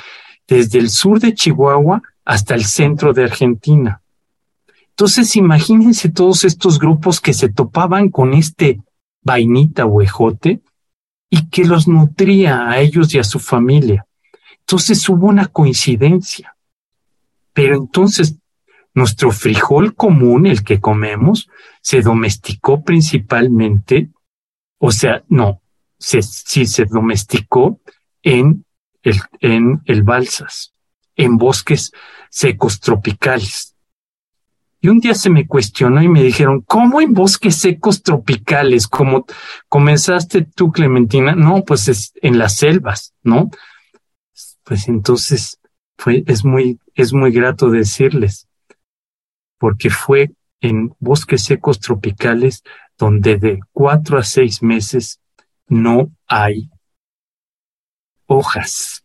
desde 0.50 0.80
el 0.80 0.90
sur 0.90 1.20
de 1.20 1.32
Chihuahua 1.32 2.02
hasta 2.24 2.54
el 2.54 2.64
centro 2.64 3.12
de 3.12 3.24
Argentina. 3.24 4.02
Entonces, 4.90 5.36
imagínense 5.36 6.10
todos 6.10 6.44
estos 6.44 6.78
grupos 6.78 7.20
que 7.20 7.32
se 7.32 7.48
topaban 7.48 8.10
con 8.10 8.34
este 8.34 8.80
vainita 9.22 9.86
o 9.86 10.02
ejote 10.02 10.60
y 11.30 11.48
que 11.48 11.64
los 11.64 11.86
nutría 11.86 12.68
a 12.68 12.80
ellos 12.80 13.14
y 13.14 13.18
a 13.18 13.24
su 13.24 13.38
familia. 13.38 14.04
Entonces 14.58 15.08
hubo 15.08 15.28
una 15.28 15.46
coincidencia. 15.46 16.56
Pero 17.52 17.76
entonces 17.76 18.36
nuestro 18.92 19.30
frijol 19.30 19.94
común, 19.94 20.46
el 20.46 20.64
que 20.64 20.80
comemos, 20.80 21.48
se 21.80 22.02
domesticó 22.02 22.82
principalmente, 22.82 24.10
o 24.78 24.90
sea, 24.90 25.22
no, 25.28 25.62
sí 25.98 26.66
se 26.66 26.84
domesticó 26.86 27.80
en 28.22 28.64
en 29.02 29.80
el 29.84 30.02
Balsas, 30.02 30.74
en 31.16 31.36
bosques 31.36 31.92
secos 32.30 32.80
tropicales. 32.80 33.76
Y 34.82 34.88
un 34.88 34.98
día 34.98 35.14
se 35.14 35.28
me 35.28 35.46
cuestionó 35.46 36.02
y 36.02 36.08
me 36.08 36.22
dijeron, 36.22 36.62
¿cómo 36.62 37.00
en 37.02 37.12
bosques 37.12 37.56
secos 37.56 38.02
tropicales? 38.02 38.88
Como 38.88 39.26
comenzaste 39.68 40.42
tú, 40.42 40.72
Clementina, 40.72 41.34
no, 41.34 41.64
pues 41.64 41.88
es 41.88 42.14
en 42.22 42.38
las 42.38 42.56
selvas, 42.56 43.12
¿no? 43.22 43.50
Pues 44.64 44.88
entonces 44.88 45.60
fue, 45.98 46.24
es 46.26 46.44
muy, 46.46 46.78
es 46.94 47.12
muy 47.12 47.30
grato 47.30 47.68
decirles, 47.68 48.48
porque 49.58 49.90
fue 49.90 50.30
en 50.62 50.94
bosques 50.98 51.44
secos 51.44 51.78
tropicales 51.80 52.62
donde 52.96 53.36
de 53.36 53.60
cuatro 53.72 54.18
a 54.18 54.22
seis 54.22 54.62
meses 54.62 55.20
no 55.68 56.10
hay 56.26 56.69
hojas. 58.30 59.04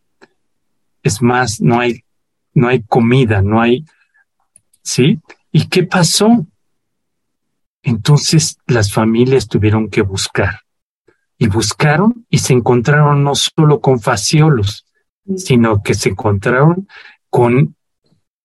Es 1.02 1.22
más, 1.22 1.60
no 1.60 1.80
hay, 1.80 2.04
no 2.54 2.68
hay 2.68 2.84
comida, 2.84 3.42
no 3.42 3.60
hay, 3.60 3.86
¿sí? 4.84 5.20
¿Y 5.52 5.68
qué 5.68 5.84
pasó? 5.84 6.46
Entonces 7.82 8.58
las 8.68 8.94
familias 8.94 9.48
tuvieron 9.48 9.90
que 9.90 10.04
buscar. 10.04 10.62
Y 11.38 11.48
buscaron 11.48 12.26
y 12.30 12.38
se 12.38 12.54
encontraron 12.54 13.24
no 13.24 13.34
solo 13.36 13.82
con 13.82 14.00
fasciolos, 14.00 14.86
sino 15.36 15.82
que 15.82 15.96
se 15.96 16.10
encontraron 16.10 16.88
con 17.30 17.76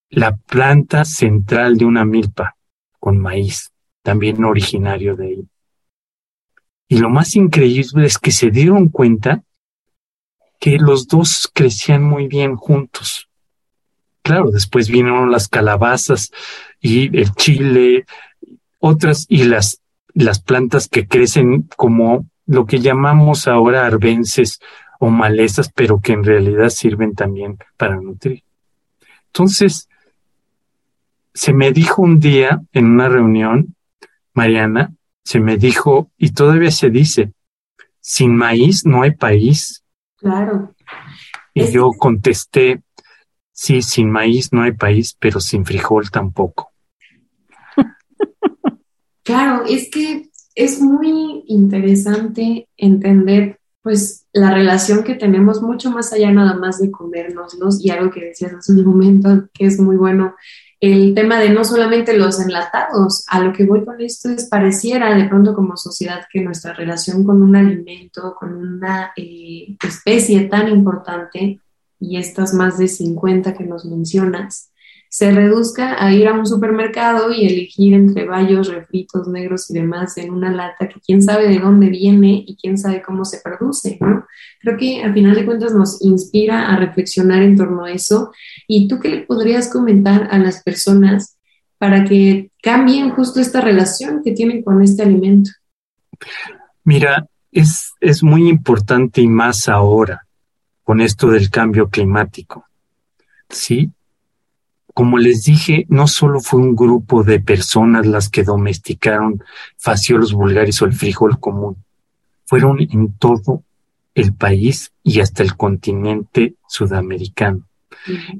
la 0.08 0.34
planta 0.34 1.04
central 1.04 1.76
de 1.76 1.84
una 1.84 2.04
milpa, 2.04 2.56
con 2.98 3.18
maíz, 3.18 3.70
también 4.02 4.44
originario 4.44 5.14
de 5.14 5.26
ahí. 5.26 5.48
Y 6.88 6.98
lo 6.98 7.10
más 7.10 7.36
increíble 7.36 8.06
es 8.06 8.18
que 8.18 8.32
se 8.32 8.50
dieron 8.50 8.88
cuenta 8.88 9.44
que 10.60 10.78
los 10.78 11.08
dos 11.08 11.50
crecían 11.52 12.04
muy 12.04 12.28
bien 12.28 12.54
juntos. 12.54 13.28
Claro, 14.22 14.50
después 14.50 14.88
vinieron 14.88 15.32
las 15.32 15.48
calabazas 15.48 16.30
y 16.80 17.16
el 17.18 17.32
chile, 17.32 18.04
otras 18.78 19.24
y 19.28 19.44
las, 19.44 19.80
las 20.12 20.40
plantas 20.40 20.86
que 20.86 21.08
crecen 21.08 21.62
como 21.76 22.26
lo 22.46 22.66
que 22.66 22.80
llamamos 22.80 23.48
ahora 23.48 23.86
arbences 23.86 24.60
o 24.98 25.08
malezas, 25.08 25.72
pero 25.72 26.00
que 26.00 26.12
en 26.12 26.24
realidad 26.24 26.68
sirven 26.68 27.14
también 27.14 27.56
para 27.78 27.96
nutrir. 27.96 28.42
Entonces, 29.28 29.88
se 31.32 31.54
me 31.54 31.72
dijo 31.72 32.02
un 32.02 32.20
día 32.20 32.60
en 32.72 32.86
una 32.86 33.08
reunión, 33.08 33.76
Mariana, 34.34 34.92
se 35.24 35.40
me 35.40 35.56
dijo, 35.56 36.10
y 36.18 36.32
todavía 36.32 36.70
se 36.70 36.90
dice, 36.90 37.32
sin 38.00 38.36
maíz 38.36 38.84
no 38.84 39.02
hay 39.02 39.12
país, 39.12 39.84
Claro. 40.20 40.74
Y 41.54 41.70
yo 41.72 41.90
contesté, 41.98 42.82
sí, 43.52 43.82
sin 43.82 44.10
maíz 44.10 44.52
no 44.52 44.62
hay 44.62 44.72
país, 44.72 45.16
pero 45.18 45.40
sin 45.40 45.64
frijol 45.64 46.10
tampoco. 46.10 46.70
Claro, 49.22 49.64
es 49.64 49.90
que 49.90 50.30
es 50.56 50.80
muy 50.80 51.44
interesante 51.46 52.68
entender 52.76 53.60
pues 53.82 54.26
la 54.32 54.50
relación 54.52 55.04
que 55.04 55.14
tenemos 55.14 55.62
mucho 55.62 55.90
más 55.90 56.12
allá 56.12 56.32
nada 56.32 56.54
más 56.54 56.80
de 56.80 56.90
comérnoslos 56.90 57.84
y 57.84 57.90
algo 57.90 58.10
que 58.10 58.24
decías 58.24 58.54
hace 58.54 58.72
un 58.72 58.84
momento 58.84 59.48
que 59.52 59.66
es 59.66 59.78
muy 59.78 59.96
bueno 59.96 60.34
el 60.80 61.14
tema 61.14 61.38
de 61.38 61.50
no 61.50 61.62
solamente 61.64 62.16
los 62.16 62.40
enlatados, 62.40 63.24
a 63.28 63.40
lo 63.40 63.52
que 63.52 63.66
voy 63.66 63.84
con 63.84 64.00
esto 64.00 64.30
es 64.30 64.48
pareciera 64.48 65.14
de 65.14 65.28
pronto 65.28 65.54
como 65.54 65.76
sociedad 65.76 66.26
que 66.32 66.40
nuestra 66.40 66.72
relación 66.72 67.22
con 67.24 67.42
un 67.42 67.54
alimento, 67.54 68.34
con 68.38 68.54
una 68.54 69.12
eh, 69.16 69.76
especie 69.86 70.40
tan 70.48 70.68
importante, 70.68 71.60
y 72.00 72.16
estas 72.16 72.54
más 72.54 72.78
de 72.78 72.88
50 72.88 73.52
que 73.52 73.64
nos 73.64 73.84
mencionas, 73.84 74.69
se 75.10 75.32
reduzca 75.32 76.02
a 76.02 76.12
ir 76.14 76.28
a 76.28 76.32
un 76.32 76.46
supermercado 76.46 77.32
y 77.32 77.44
elegir 77.44 77.94
entre 77.94 78.26
bayos, 78.26 78.68
refritos, 78.68 79.26
negros 79.26 79.68
y 79.68 79.74
demás 79.74 80.16
en 80.18 80.30
una 80.30 80.52
lata 80.52 80.88
que 80.88 81.00
quién 81.00 81.20
sabe 81.20 81.48
de 81.48 81.58
dónde 81.58 81.88
viene 81.88 82.44
y 82.46 82.56
quién 82.56 82.78
sabe 82.78 83.02
cómo 83.02 83.24
se 83.24 83.40
produce, 83.42 83.98
¿no? 84.00 84.24
Creo 84.60 84.78
que 84.78 85.02
al 85.02 85.12
final 85.12 85.34
de 85.34 85.44
cuentas 85.44 85.74
nos 85.74 86.00
inspira 86.00 86.68
a 86.68 86.76
reflexionar 86.76 87.42
en 87.42 87.56
torno 87.56 87.86
a 87.86 87.90
eso. 87.90 88.30
¿Y 88.68 88.86
tú 88.86 89.00
qué 89.00 89.08
le 89.08 89.22
podrías 89.22 89.68
comentar 89.68 90.28
a 90.30 90.38
las 90.38 90.62
personas 90.62 91.36
para 91.76 92.04
que 92.04 92.52
cambien 92.62 93.10
justo 93.10 93.40
esta 93.40 93.60
relación 93.60 94.22
que 94.22 94.30
tienen 94.30 94.62
con 94.62 94.80
este 94.80 95.02
alimento? 95.02 95.50
Mira, 96.84 97.26
es, 97.50 97.94
es 98.00 98.22
muy 98.22 98.48
importante 98.48 99.20
y 99.20 99.26
más 99.26 99.68
ahora 99.68 100.24
con 100.84 101.00
esto 101.00 101.30
del 101.30 101.50
cambio 101.50 101.88
climático. 101.88 102.64
Sí, 103.48 103.90
como 104.94 105.18
les 105.18 105.44
dije, 105.44 105.86
no 105.88 106.06
solo 106.06 106.40
fue 106.40 106.60
un 106.60 106.74
grupo 106.74 107.22
de 107.22 107.40
personas 107.40 108.06
las 108.06 108.28
que 108.28 108.42
domesticaron 108.42 109.42
faciolos 109.76 110.32
vulgares 110.32 110.80
o 110.82 110.86
el 110.86 110.92
frijol 110.92 111.38
común, 111.38 111.76
fueron 112.46 112.80
en 112.80 113.12
todo 113.12 113.62
el 114.14 114.34
país 114.34 114.92
y 115.02 115.20
hasta 115.20 115.42
el 115.42 115.56
continente 115.56 116.54
sudamericano. 116.68 117.66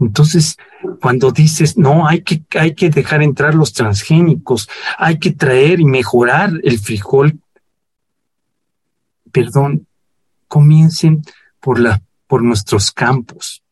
Entonces, 0.01 0.57
cuando 1.01 1.31
dices, 1.33 1.77
no, 1.77 2.07
hay 2.07 2.23
que, 2.23 2.43
hay 2.59 2.75
que 2.75 2.91
dejar 2.91 3.23
entrar 3.23 3.55
los 3.55 3.73
transgénicos, 3.73 4.69
hay 4.99 5.19
que 5.19 5.33
traer 5.33 5.81
y 5.81 5.85
mejorar 5.85 6.53
el 6.63 6.79
frijol, 6.79 7.41
perdón, 9.31 9.87
comiencen 10.49 11.23
por, 11.61 11.79
la, 11.79 12.03
por 12.27 12.43
nuestros 12.43 12.91
campos, 12.91 13.63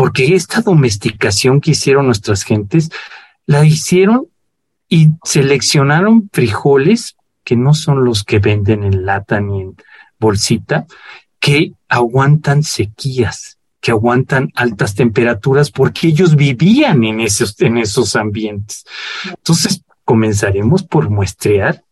porque 0.00 0.34
esta 0.34 0.62
domesticación 0.62 1.60
que 1.60 1.72
hicieron 1.72 2.06
nuestras 2.06 2.42
gentes, 2.42 2.88
la 3.44 3.66
hicieron 3.66 4.28
y 4.88 5.10
seleccionaron 5.24 6.30
frijoles 6.32 7.16
que 7.44 7.54
no 7.54 7.74
son 7.74 8.06
los 8.06 8.24
que 8.24 8.38
venden 8.38 8.82
en 8.82 9.04
lata 9.04 9.42
ni 9.42 9.60
en 9.60 9.76
bolsita, 10.18 10.86
que 11.38 11.74
aguantan 11.86 12.62
sequías, 12.62 13.58
que 13.82 13.90
aguantan 13.90 14.48
altas 14.54 14.94
temperaturas, 14.94 15.70
porque 15.70 16.06
ellos 16.08 16.34
vivían 16.34 17.04
en 17.04 17.20
esos, 17.20 17.60
en 17.60 17.76
esos 17.76 18.16
ambientes. 18.16 18.86
Entonces, 19.26 19.82
comenzaremos 20.06 20.82
por 20.82 21.10
muestrear 21.10 21.84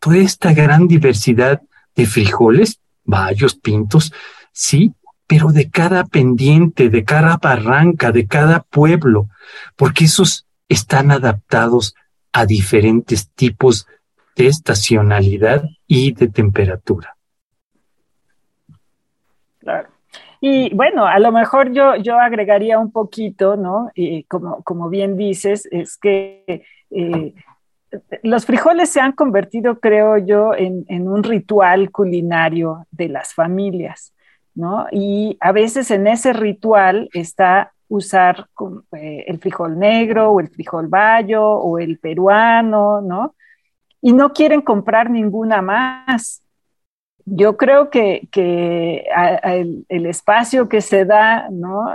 toda 0.00 0.18
esta 0.18 0.52
gran 0.52 0.86
diversidad 0.86 1.62
de 1.96 2.04
frijoles, 2.04 2.78
bayos, 3.04 3.54
pintos, 3.54 4.12
sí, 4.52 4.92
pero 5.26 5.48
de 5.48 5.70
cada 5.70 6.04
pendiente, 6.04 6.90
de 6.90 7.04
cada 7.04 7.38
barranca, 7.38 8.12
de 8.12 8.26
cada 8.26 8.60
pueblo, 8.60 9.28
porque 9.76 10.04
esos 10.04 10.46
están 10.68 11.10
adaptados 11.10 11.94
a 12.32 12.46
diferentes 12.46 13.30
tipos 13.30 13.86
de 14.36 14.48
estacionalidad 14.48 15.64
y 15.86 16.12
de 16.12 16.28
temperatura. 16.28 17.16
Claro. 19.60 19.88
Y 20.40 20.74
bueno, 20.74 21.06
a 21.06 21.18
lo 21.20 21.32
mejor 21.32 21.72
yo, 21.72 21.96
yo 21.96 22.18
agregaría 22.18 22.78
un 22.78 22.92
poquito, 22.92 23.56
¿no? 23.56 23.90
Y 23.94 24.24
como, 24.24 24.62
como 24.62 24.90
bien 24.90 25.16
dices, 25.16 25.66
es 25.70 25.96
que 25.96 26.64
eh, 26.90 27.34
los 28.22 28.44
frijoles 28.44 28.90
se 28.90 29.00
han 29.00 29.12
convertido, 29.12 29.80
creo 29.80 30.18
yo, 30.18 30.54
en, 30.54 30.84
en, 30.88 31.08
un 31.08 31.22
ritual 31.22 31.90
culinario 31.90 32.86
de 32.90 33.08
las 33.08 33.32
familias. 33.32 34.13
¿No? 34.54 34.86
Y 34.90 35.36
a 35.40 35.52
veces 35.52 35.90
en 35.90 36.06
ese 36.06 36.32
ritual 36.32 37.08
está 37.12 37.72
usar 37.88 38.48
eh, 38.96 39.24
el 39.26 39.38
frijol 39.38 39.78
negro 39.78 40.30
o 40.30 40.40
el 40.40 40.48
frijol 40.48 40.88
bayo 40.88 41.44
o 41.44 41.78
el 41.78 41.98
peruano, 41.98 43.00
¿no? 43.00 43.34
Y 44.00 44.12
no 44.12 44.32
quieren 44.32 44.60
comprar 44.60 45.10
ninguna 45.10 45.62
más. 45.62 46.42
Yo 47.24 47.56
creo 47.56 47.88
que, 47.90 48.28
el, 49.42 50.06
espacio 50.06 50.68
que 50.68 50.80
se 50.80 51.04
da. 51.04 51.48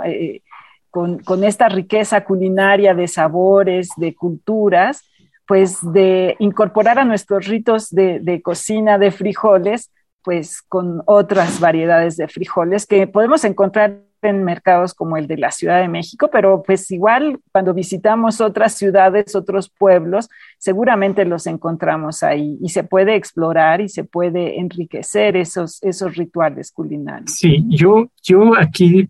Eh, 0.04 0.42
con, 0.90 1.44
esta 1.44 1.68
riqueza 1.68 2.24
culinaria 2.24 2.94
de 2.94 3.06
sabores, 3.06 3.90
de 3.96 4.12
culturas, 4.16 5.04
pues 5.46 5.78
de 5.92 6.34
incorporar 6.40 6.98
a 6.98 7.04
nuestros 7.04 7.46
ritos 7.46 7.90
de 7.90 8.40
cocina 8.42 8.98
de 8.98 9.12
frijoles, 9.12 9.92
pues 10.22 10.62
con 10.62 11.02
otras 11.06 11.60
variedades 11.60 12.16
de 12.16 12.28
frijoles 12.28 12.86
que 12.86 13.06
podemos 13.06 13.44
encontrar 13.44 14.02
en 14.22 14.44
mercados 14.44 14.94
como 14.94 15.16
el 15.16 15.26
de 15.26 15.38
la 15.38 15.50
Ciudad 15.50 15.80
de 15.80 15.88
México, 15.88 16.28
pero 16.30 16.62
pues 16.62 16.90
igual 16.90 17.40
cuando 17.52 17.72
visitamos 17.72 18.40
otras 18.40 18.74
ciudades, 18.74 19.34
otros 19.34 19.70
pueblos, 19.70 20.28
seguramente 20.58 21.24
los 21.24 21.46
encontramos 21.46 22.22
ahí 22.22 22.58
y 22.60 22.68
se 22.68 22.84
puede 22.84 23.14
explorar 23.14 23.80
y 23.80 23.88
se 23.88 24.04
puede 24.04 24.60
enriquecer 24.60 25.36
esos, 25.36 25.82
esos 25.82 26.16
rituales 26.16 26.70
culinarios. 26.70 27.32
Sí, 27.32 27.64
yo, 27.68 28.10
yo 28.22 28.56
aquí 28.58 29.08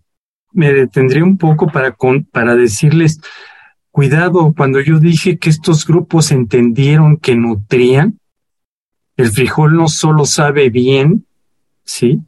me 0.53 0.73
detendré 0.73 1.23
un 1.23 1.37
poco 1.37 1.67
para, 1.67 1.95
para 2.31 2.55
decirles, 2.55 3.19
cuidado, 3.91 4.53
cuando 4.55 4.79
yo 4.79 4.99
dije 4.99 5.37
que 5.37 5.49
estos 5.49 5.85
grupos 5.85 6.31
entendieron 6.31 7.17
que 7.17 7.35
nutrían, 7.35 8.17
el 9.21 9.31
frijol 9.31 9.75
no 9.75 9.87
solo 9.87 10.25
sabe 10.25 10.69
bien, 10.69 11.25
¿sí? 11.83 12.19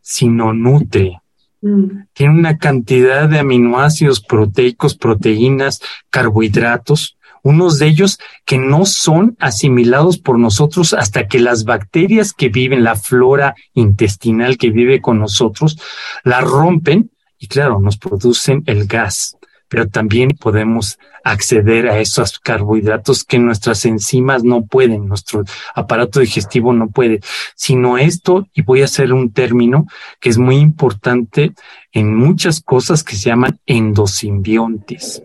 Sino 0.00 0.52
nutre. 0.52 1.20
Mm. 1.60 2.04
Tiene 2.12 2.34
una 2.34 2.58
cantidad 2.58 3.28
de 3.28 3.38
aminoácidos 3.38 4.20
proteicos, 4.20 4.96
proteínas, 4.96 5.80
carbohidratos, 6.10 7.16
unos 7.42 7.78
de 7.78 7.86
ellos 7.86 8.18
que 8.44 8.58
no 8.58 8.84
son 8.84 9.36
asimilados 9.38 10.18
por 10.18 10.38
nosotros 10.38 10.92
hasta 10.92 11.28
que 11.28 11.38
las 11.38 11.64
bacterias 11.64 12.32
que 12.32 12.48
viven, 12.48 12.84
la 12.84 12.96
flora 12.96 13.54
intestinal 13.74 14.58
que 14.58 14.70
vive 14.70 15.00
con 15.00 15.18
nosotros, 15.18 15.78
la 16.24 16.40
rompen 16.40 17.10
y 17.38 17.46
claro, 17.46 17.80
nos 17.80 17.96
producen 17.96 18.64
el 18.66 18.86
gas 18.86 19.37
pero 19.68 19.88
también 19.88 20.30
podemos 20.30 20.98
acceder 21.24 21.88
a 21.88 21.98
esos 22.00 22.38
carbohidratos 22.38 23.24
que 23.24 23.38
nuestras 23.38 23.84
enzimas 23.84 24.44
no 24.44 24.64
pueden, 24.64 25.06
nuestro 25.06 25.44
aparato 25.74 26.20
digestivo 26.20 26.72
no 26.72 26.88
puede, 26.88 27.20
sino 27.54 27.98
esto, 27.98 28.46
y 28.54 28.62
voy 28.62 28.82
a 28.82 28.86
hacer 28.86 29.12
un 29.12 29.32
término 29.32 29.86
que 30.20 30.30
es 30.30 30.38
muy 30.38 30.56
importante 30.56 31.52
en 31.92 32.14
muchas 32.14 32.60
cosas 32.60 33.04
que 33.04 33.16
se 33.16 33.28
llaman 33.30 33.58
endosimbiontes. 33.66 35.22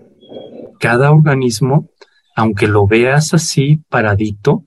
Cada 0.79 1.12
organismo, 1.12 1.89
aunque 2.36 2.67
lo 2.67 2.88
veas 2.88 3.34
así 3.34 3.79
paradito, 3.89 4.65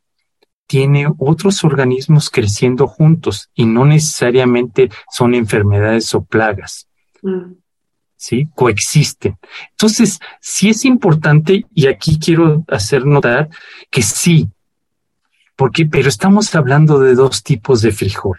tiene 0.67 1.07
otros 1.19 1.63
organismos 1.65 2.31
creciendo 2.31 2.87
juntos 2.87 3.51
y 3.55 3.67
no 3.67 3.85
necesariamente 3.85 4.91
son 5.11 5.35
enfermedades 5.35 6.13
o 6.15 6.25
plagas. 6.25 6.89
Mm. 7.23 7.66
¿Sí? 8.17 8.49
Coexisten. 8.55 9.39
Entonces, 9.71 10.19
sí 10.41 10.71
es 10.71 10.85
importante, 10.85 11.67
y 11.75 11.87
aquí 11.87 12.19
quiero 12.19 12.65
hacer 12.69 13.07
notar 13.07 13.49
que 13.91 14.03
sí, 14.03 14.49
porque, 15.57 15.87
pero 15.87 16.09
estamos 16.09 16.55
hablando 16.55 16.99
de 16.99 17.15
dos 17.15 17.43
tipos 17.43 17.81
de 17.81 17.91
frijol. 17.91 18.39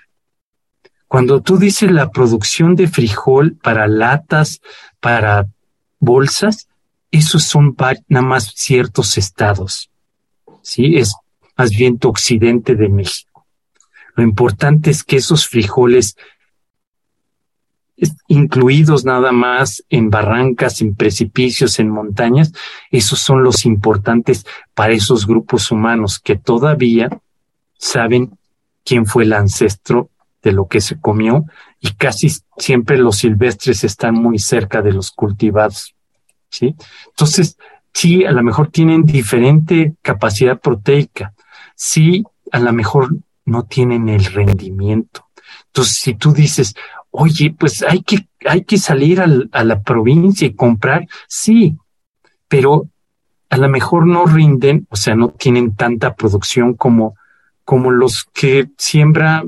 Cuando 1.08 1.42
tú 1.42 1.58
dices 1.58 1.92
la 1.92 2.12
producción 2.12 2.76
de 2.76 2.88
frijol 2.88 3.56
para 3.56 3.88
latas, 3.88 4.62
para 5.00 5.48
bolsas, 6.00 6.68
esos 7.12 7.44
son 7.44 7.76
nada 8.08 8.26
más 8.26 8.54
ciertos 8.56 9.18
estados. 9.18 9.90
Sí, 10.62 10.98
es 10.98 11.16
más 11.58 11.72
bien 11.72 11.98
tu 11.98 12.10
occidente 12.10 12.76
de 12.76 12.90
México. 12.90 13.48
Lo 14.16 14.24
importante 14.24 14.92
es 14.92 15.04
que 15.04 15.18
esos 15.18 15.48
frijoles 15.48 16.18
incluidos 18.28 19.06
nada 19.06 19.32
más 19.32 19.84
en 19.90 20.10
barrancas, 20.10 20.82
en 20.82 20.96
precipicios, 20.96 21.80
en 21.80 21.90
montañas, 21.90 22.54
esos 22.92 23.20
son 23.20 23.44
los 23.44 23.66
importantes 23.66 24.46
para 24.74 24.94
esos 24.94 25.26
grupos 25.26 25.72
humanos 25.72 26.20
que 26.20 26.36
todavía 26.36 27.10
saben 27.78 28.38
quién 28.84 29.06
fue 29.06 29.24
el 29.24 29.34
ancestro 29.34 30.10
de 30.44 30.52
lo 30.52 30.68
que 30.68 30.82
se 30.82 31.00
comió 31.00 31.46
y 31.80 31.92
casi 31.94 32.30
siempre 32.58 32.98
los 32.98 33.18
silvestres 33.18 33.84
están 33.84 34.16
muy 34.16 34.40
cerca 34.40 34.82
de 34.82 34.94
los 34.94 35.12
cultivados. 35.12 35.96
¿sí? 36.50 36.76
Entonces, 37.08 37.58
sí, 37.94 38.26
a 38.26 38.32
lo 38.32 38.44
mejor 38.44 38.70
tienen 38.70 39.04
diferente 39.04 39.96
capacidad 40.02 40.60
proteica, 40.60 41.34
sí, 41.76 42.24
a 42.52 42.60
lo 42.60 42.72
mejor 42.74 43.10
no 43.46 43.64
tienen 43.64 44.10
el 44.10 44.26
rendimiento. 44.26 45.28
Entonces, 45.68 45.98
si 45.98 46.14
tú 46.14 46.34
dices, 46.34 46.76
oye, 47.20 47.56
pues 47.58 47.82
hay 47.82 48.04
que, 48.04 48.28
hay 48.46 48.64
que 48.64 48.78
salir 48.78 49.22
a 49.22 49.64
la 49.64 49.82
provincia 49.82 50.46
y 50.46 50.54
comprar, 50.54 51.08
sí, 51.28 51.76
pero 52.48 52.90
a 53.50 53.58
lo 53.58 53.68
mejor 53.70 54.06
no 54.06 54.28
rinden, 54.28 54.86
o 54.92 54.96
sea, 54.96 55.16
no 55.16 55.30
tienen 55.30 55.76
tanta 55.76 56.14
producción 56.14 56.76
como, 56.76 57.16
como 57.66 57.90
los 57.90 58.26
que 58.26 58.68
siembra 58.78 59.44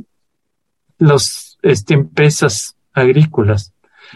las 0.97 1.59
este, 1.61 1.93
empresas 1.93 2.75
agrícolas. 2.93 3.71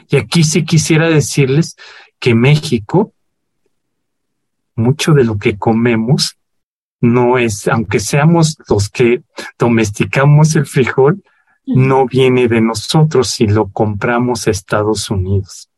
Y 0.09 0.17
aquí 0.17 0.43
sí 0.43 0.65
quisiera 0.65 1.07
decirles 1.07 1.75
que 2.17 2.33
México 2.33 3.13
mucho 4.75 5.13
de 5.13 5.25
lo 5.25 5.37
que 5.37 5.59
comemos 5.59 6.37
no 7.01 7.37
es, 7.37 7.67
aunque 7.67 7.99
seamos 7.99 8.57
los 8.67 8.89
que 8.89 9.21
domesticamos 9.59 10.55
el 10.55 10.65
frijol, 10.65 11.23
no 11.65 12.05
viene 12.05 12.47
de 12.47 12.61
nosotros 12.61 13.29
si 13.29 13.47
lo 13.47 13.69
compramos 13.69 14.47
a 14.47 14.51
Estados 14.51 15.09
Unidos. 15.09 15.69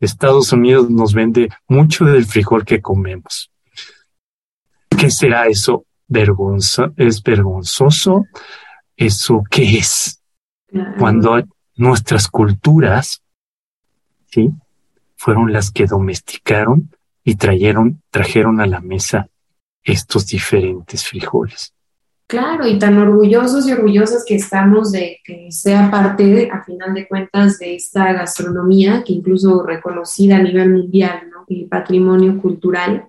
Estados 0.00 0.52
Unidos 0.52 0.90
nos 0.90 1.14
vende 1.14 1.48
mucho 1.68 2.04
del 2.04 2.26
frijol 2.26 2.64
que 2.64 2.80
comemos. 2.80 3.50
¿Qué 4.98 5.10
será 5.10 5.46
eso? 5.46 5.86
¿Vergonza? 6.08 6.92
¿Es 6.96 7.22
vergonzoso? 7.22 8.26
¿Eso 8.96 9.42
qué 9.50 9.78
es? 9.78 10.20
Cuando 10.98 11.42
nuestras 11.76 12.28
culturas, 12.28 13.22
¿sí? 14.26 14.50
Fueron 15.16 15.52
las 15.52 15.70
que 15.70 15.86
domesticaron 15.86 16.90
y 17.22 17.36
trajeron, 17.36 18.02
trajeron 18.10 18.60
a 18.60 18.66
la 18.66 18.80
mesa 18.80 19.28
estos 19.82 20.26
diferentes 20.26 21.06
frijoles. 21.06 21.74
Claro, 22.32 22.66
y 22.66 22.78
tan 22.78 22.96
orgullosos 22.96 23.68
y 23.68 23.72
orgullosas 23.72 24.24
que 24.26 24.36
estamos 24.36 24.90
de 24.90 25.20
que 25.22 25.52
sea 25.52 25.90
parte, 25.90 26.48
a 26.50 26.64
final 26.64 26.94
de 26.94 27.06
cuentas, 27.06 27.58
de 27.58 27.74
esta 27.74 28.10
gastronomía, 28.14 29.04
que 29.04 29.12
incluso 29.12 29.62
reconocida 29.66 30.36
a 30.36 30.42
nivel 30.42 30.70
mundial, 30.70 31.28
¿no? 31.30 31.44
El 31.46 31.66
patrimonio 31.66 32.40
cultural, 32.40 33.04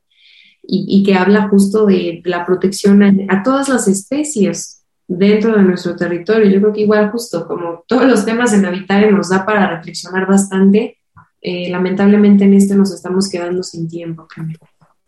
y, 0.62 1.02
que 1.04 1.16
habla 1.16 1.48
justo 1.48 1.86
de 1.86 2.22
la 2.26 2.46
protección 2.46 3.02
a, 3.30 3.44
todas 3.44 3.70
las 3.70 3.88
especies 3.88 4.84
dentro 5.08 5.56
de 5.56 5.64
nuestro 5.64 5.96
territorio. 5.96 6.52
Yo 6.52 6.60
creo 6.60 6.74
que 6.74 6.82
igual 6.82 7.10
justo 7.10 7.48
como 7.48 7.86
todos 7.88 8.04
los 8.06 8.26
temas 8.26 8.52
en 8.52 8.66
Habitare 8.66 9.10
nos 9.10 9.30
da 9.30 9.46
para 9.46 9.74
reflexionar 9.74 10.28
bastante, 10.28 10.98
eh, 11.40 11.70
lamentablemente 11.72 12.44
en 12.44 12.56
este 12.56 12.76
nos 12.76 12.94
estamos 12.94 13.30
quedando 13.30 13.64
sin 13.64 13.88
tiempo. 13.88 14.28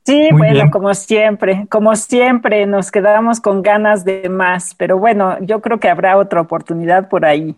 Sí, 0.06 0.30
bueno, 0.32 0.70
como 0.70 0.94
siempre, 0.94 1.66
como 1.70 1.96
siempre 1.96 2.68
nos 2.68 2.92
quedamos 2.92 3.40
con 3.40 3.64
ganas 3.64 4.06
de 4.06 4.30
más, 4.30 4.76
pero 4.76 5.00
bueno, 5.00 5.38
yo 5.42 5.62
creo 5.62 5.80
que 5.80 5.90
habrá 5.90 6.18
otra 6.18 6.42
oportunidad 6.42 7.10
por 7.10 7.26
ahí. 7.26 7.56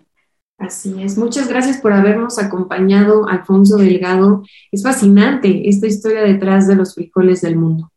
Así 0.57 1.03
es. 1.03 1.17
Muchas 1.17 1.49
gracias 1.49 1.77
por 1.77 1.93
habernos 1.93 2.39
acompañado, 2.39 3.27
Alfonso 3.27 3.77
Delgado. 3.77 4.43
Es 4.71 4.81
fascinante 4.81 5.67
esta 5.69 5.88
historia 5.88 6.21
detrás 6.21 6.67
de 6.67 6.75
los 6.75 6.95
frijoles 6.95 7.41
del 7.41 7.57
mundo. 7.57 7.91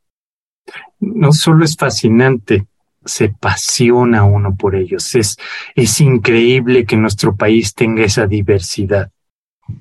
No 0.98 1.32
solo 1.32 1.64
es 1.64 1.76
fascinante, 1.76 2.66
se 3.04 3.26
apasiona 3.26 4.24
uno 4.24 4.56
por 4.56 4.74
ellos. 4.74 5.14
Es, 5.14 5.36
es 5.74 6.00
increíble 6.00 6.84
que 6.84 6.96
nuestro 6.96 7.34
país 7.36 7.74
tenga 7.74 8.02
esa 8.02 8.26
diversidad. 8.26 9.10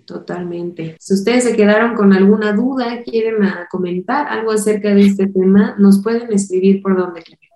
Totalmente. 0.06 0.96
Si 1.00 1.14
ustedes 1.14 1.44
se 1.44 1.56
quedaron 1.56 1.96
con 1.96 2.14
alguna 2.14 2.54
duda, 2.54 3.04
quieren 3.04 3.38
comentar 3.70 4.28
algo 4.28 4.52
acerca 4.52 4.94
de 4.94 5.02
este 5.02 5.28
tema, 5.28 5.76
nos 5.78 6.02
pueden 6.02 6.32
escribir 6.34 6.82
por 6.82 6.98
donde 6.98 7.22
quieran. 7.22 7.48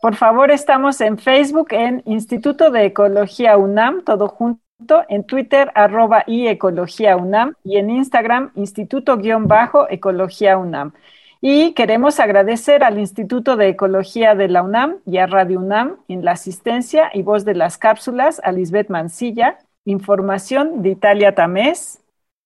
Por 0.00 0.16
favor, 0.16 0.50
estamos 0.50 1.00
en 1.00 1.16
Facebook 1.16 1.68
en 1.70 2.02
Instituto 2.04 2.70
de 2.70 2.86
Ecología 2.86 3.56
UNAM, 3.56 4.02
todo 4.04 4.28
junto, 4.28 4.60
en 5.08 5.24
Twitter 5.24 5.70
arroba 5.74 6.24
y 6.26 6.46
Ecología 6.46 7.16
UNAM 7.16 7.54
y 7.64 7.78
en 7.78 7.88
Instagram 7.88 8.50
Instituto-Ecología 8.54 10.58
UNAM. 10.58 10.92
Y 11.40 11.72
queremos 11.72 12.20
agradecer 12.20 12.84
al 12.84 12.98
Instituto 12.98 13.56
de 13.56 13.68
Ecología 13.68 14.34
de 14.34 14.48
la 14.48 14.62
UNAM 14.62 14.96
y 15.06 15.16
a 15.18 15.26
Radio 15.26 15.60
UNAM 15.60 15.96
en 16.08 16.24
la 16.24 16.32
asistencia 16.32 17.10
y 17.14 17.22
voz 17.22 17.44
de 17.44 17.54
las 17.54 17.78
cápsulas 17.78 18.40
a 18.44 18.52
Lisbeth 18.52 18.90
Mancilla, 18.90 19.58
Información 19.86 20.80
de 20.82 20.90
Italia 20.90 21.34
Tamés. 21.34 22.00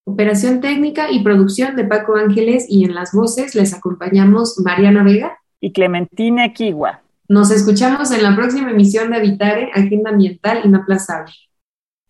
Operación 0.05 0.61
técnica 0.61 1.11
y 1.11 1.22
producción 1.22 1.77
de 1.77 1.85
Paco 1.85 2.16
Ángeles 2.16 2.66
y 2.68 2.85
en 2.85 2.94
las 2.96 3.12
voces 3.12 3.55
les 3.55 3.72
acompañamos 3.74 4.59
Mariana 4.64 5.05
Vega 5.05 5.38
y 5.61 5.72
Clementina 5.72 6.53
Kiwa. 6.53 7.03
Nos 7.29 7.53
escuchamos 7.53 8.11
en 8.11 8.24
la 8.24 8.35
próxima 8.35 8.70
emisión 8.70 9.11
de 9.11 9.18
Habitare, 9.18 9.70
Agenda 9.72 10.11
Ambiental 10.11 10.62
Inaplazable. 10.64 11.33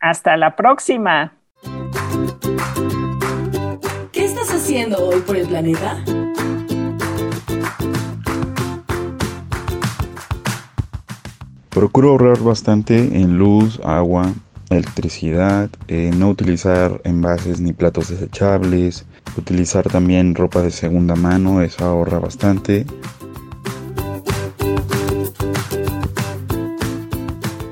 Hasta 0.01 0.37
la 0.38 0.57
próxima. 0.57 1.35
¿Qué 4.12 4.25
estás 4.25 4.51
haciendo 4.55 4.97
hoy 4.97 5.21
por 5.21 5.37
el 5.37 5.47
planeta? 5.47 6.03
Procuro 11.69 12.11
ahorrar 12.11 12.38
bastante 12.38 13.21
en 13.21 13.37
luz, 13.37 13.79
agua, 13.85 14.33
electricidad, 14.70 15.70
eh, 15.88 16.11
no 16.16 16.31
utilizar 16.31 17.00
envases 17.04 17.61
ni 17.61 17.72
platos 17.72 18.09
desechables, 18.09 19.04
utilizar 19.37 19.88
también 19.88 20.35
ropa 20.35 20.62
de 20.62 20.70
segunda 20.70 21.16
mano, 21.16 21.62
eso 21.62 21.85
ahorra 21.85 22.18
bastante. 22.18 22.87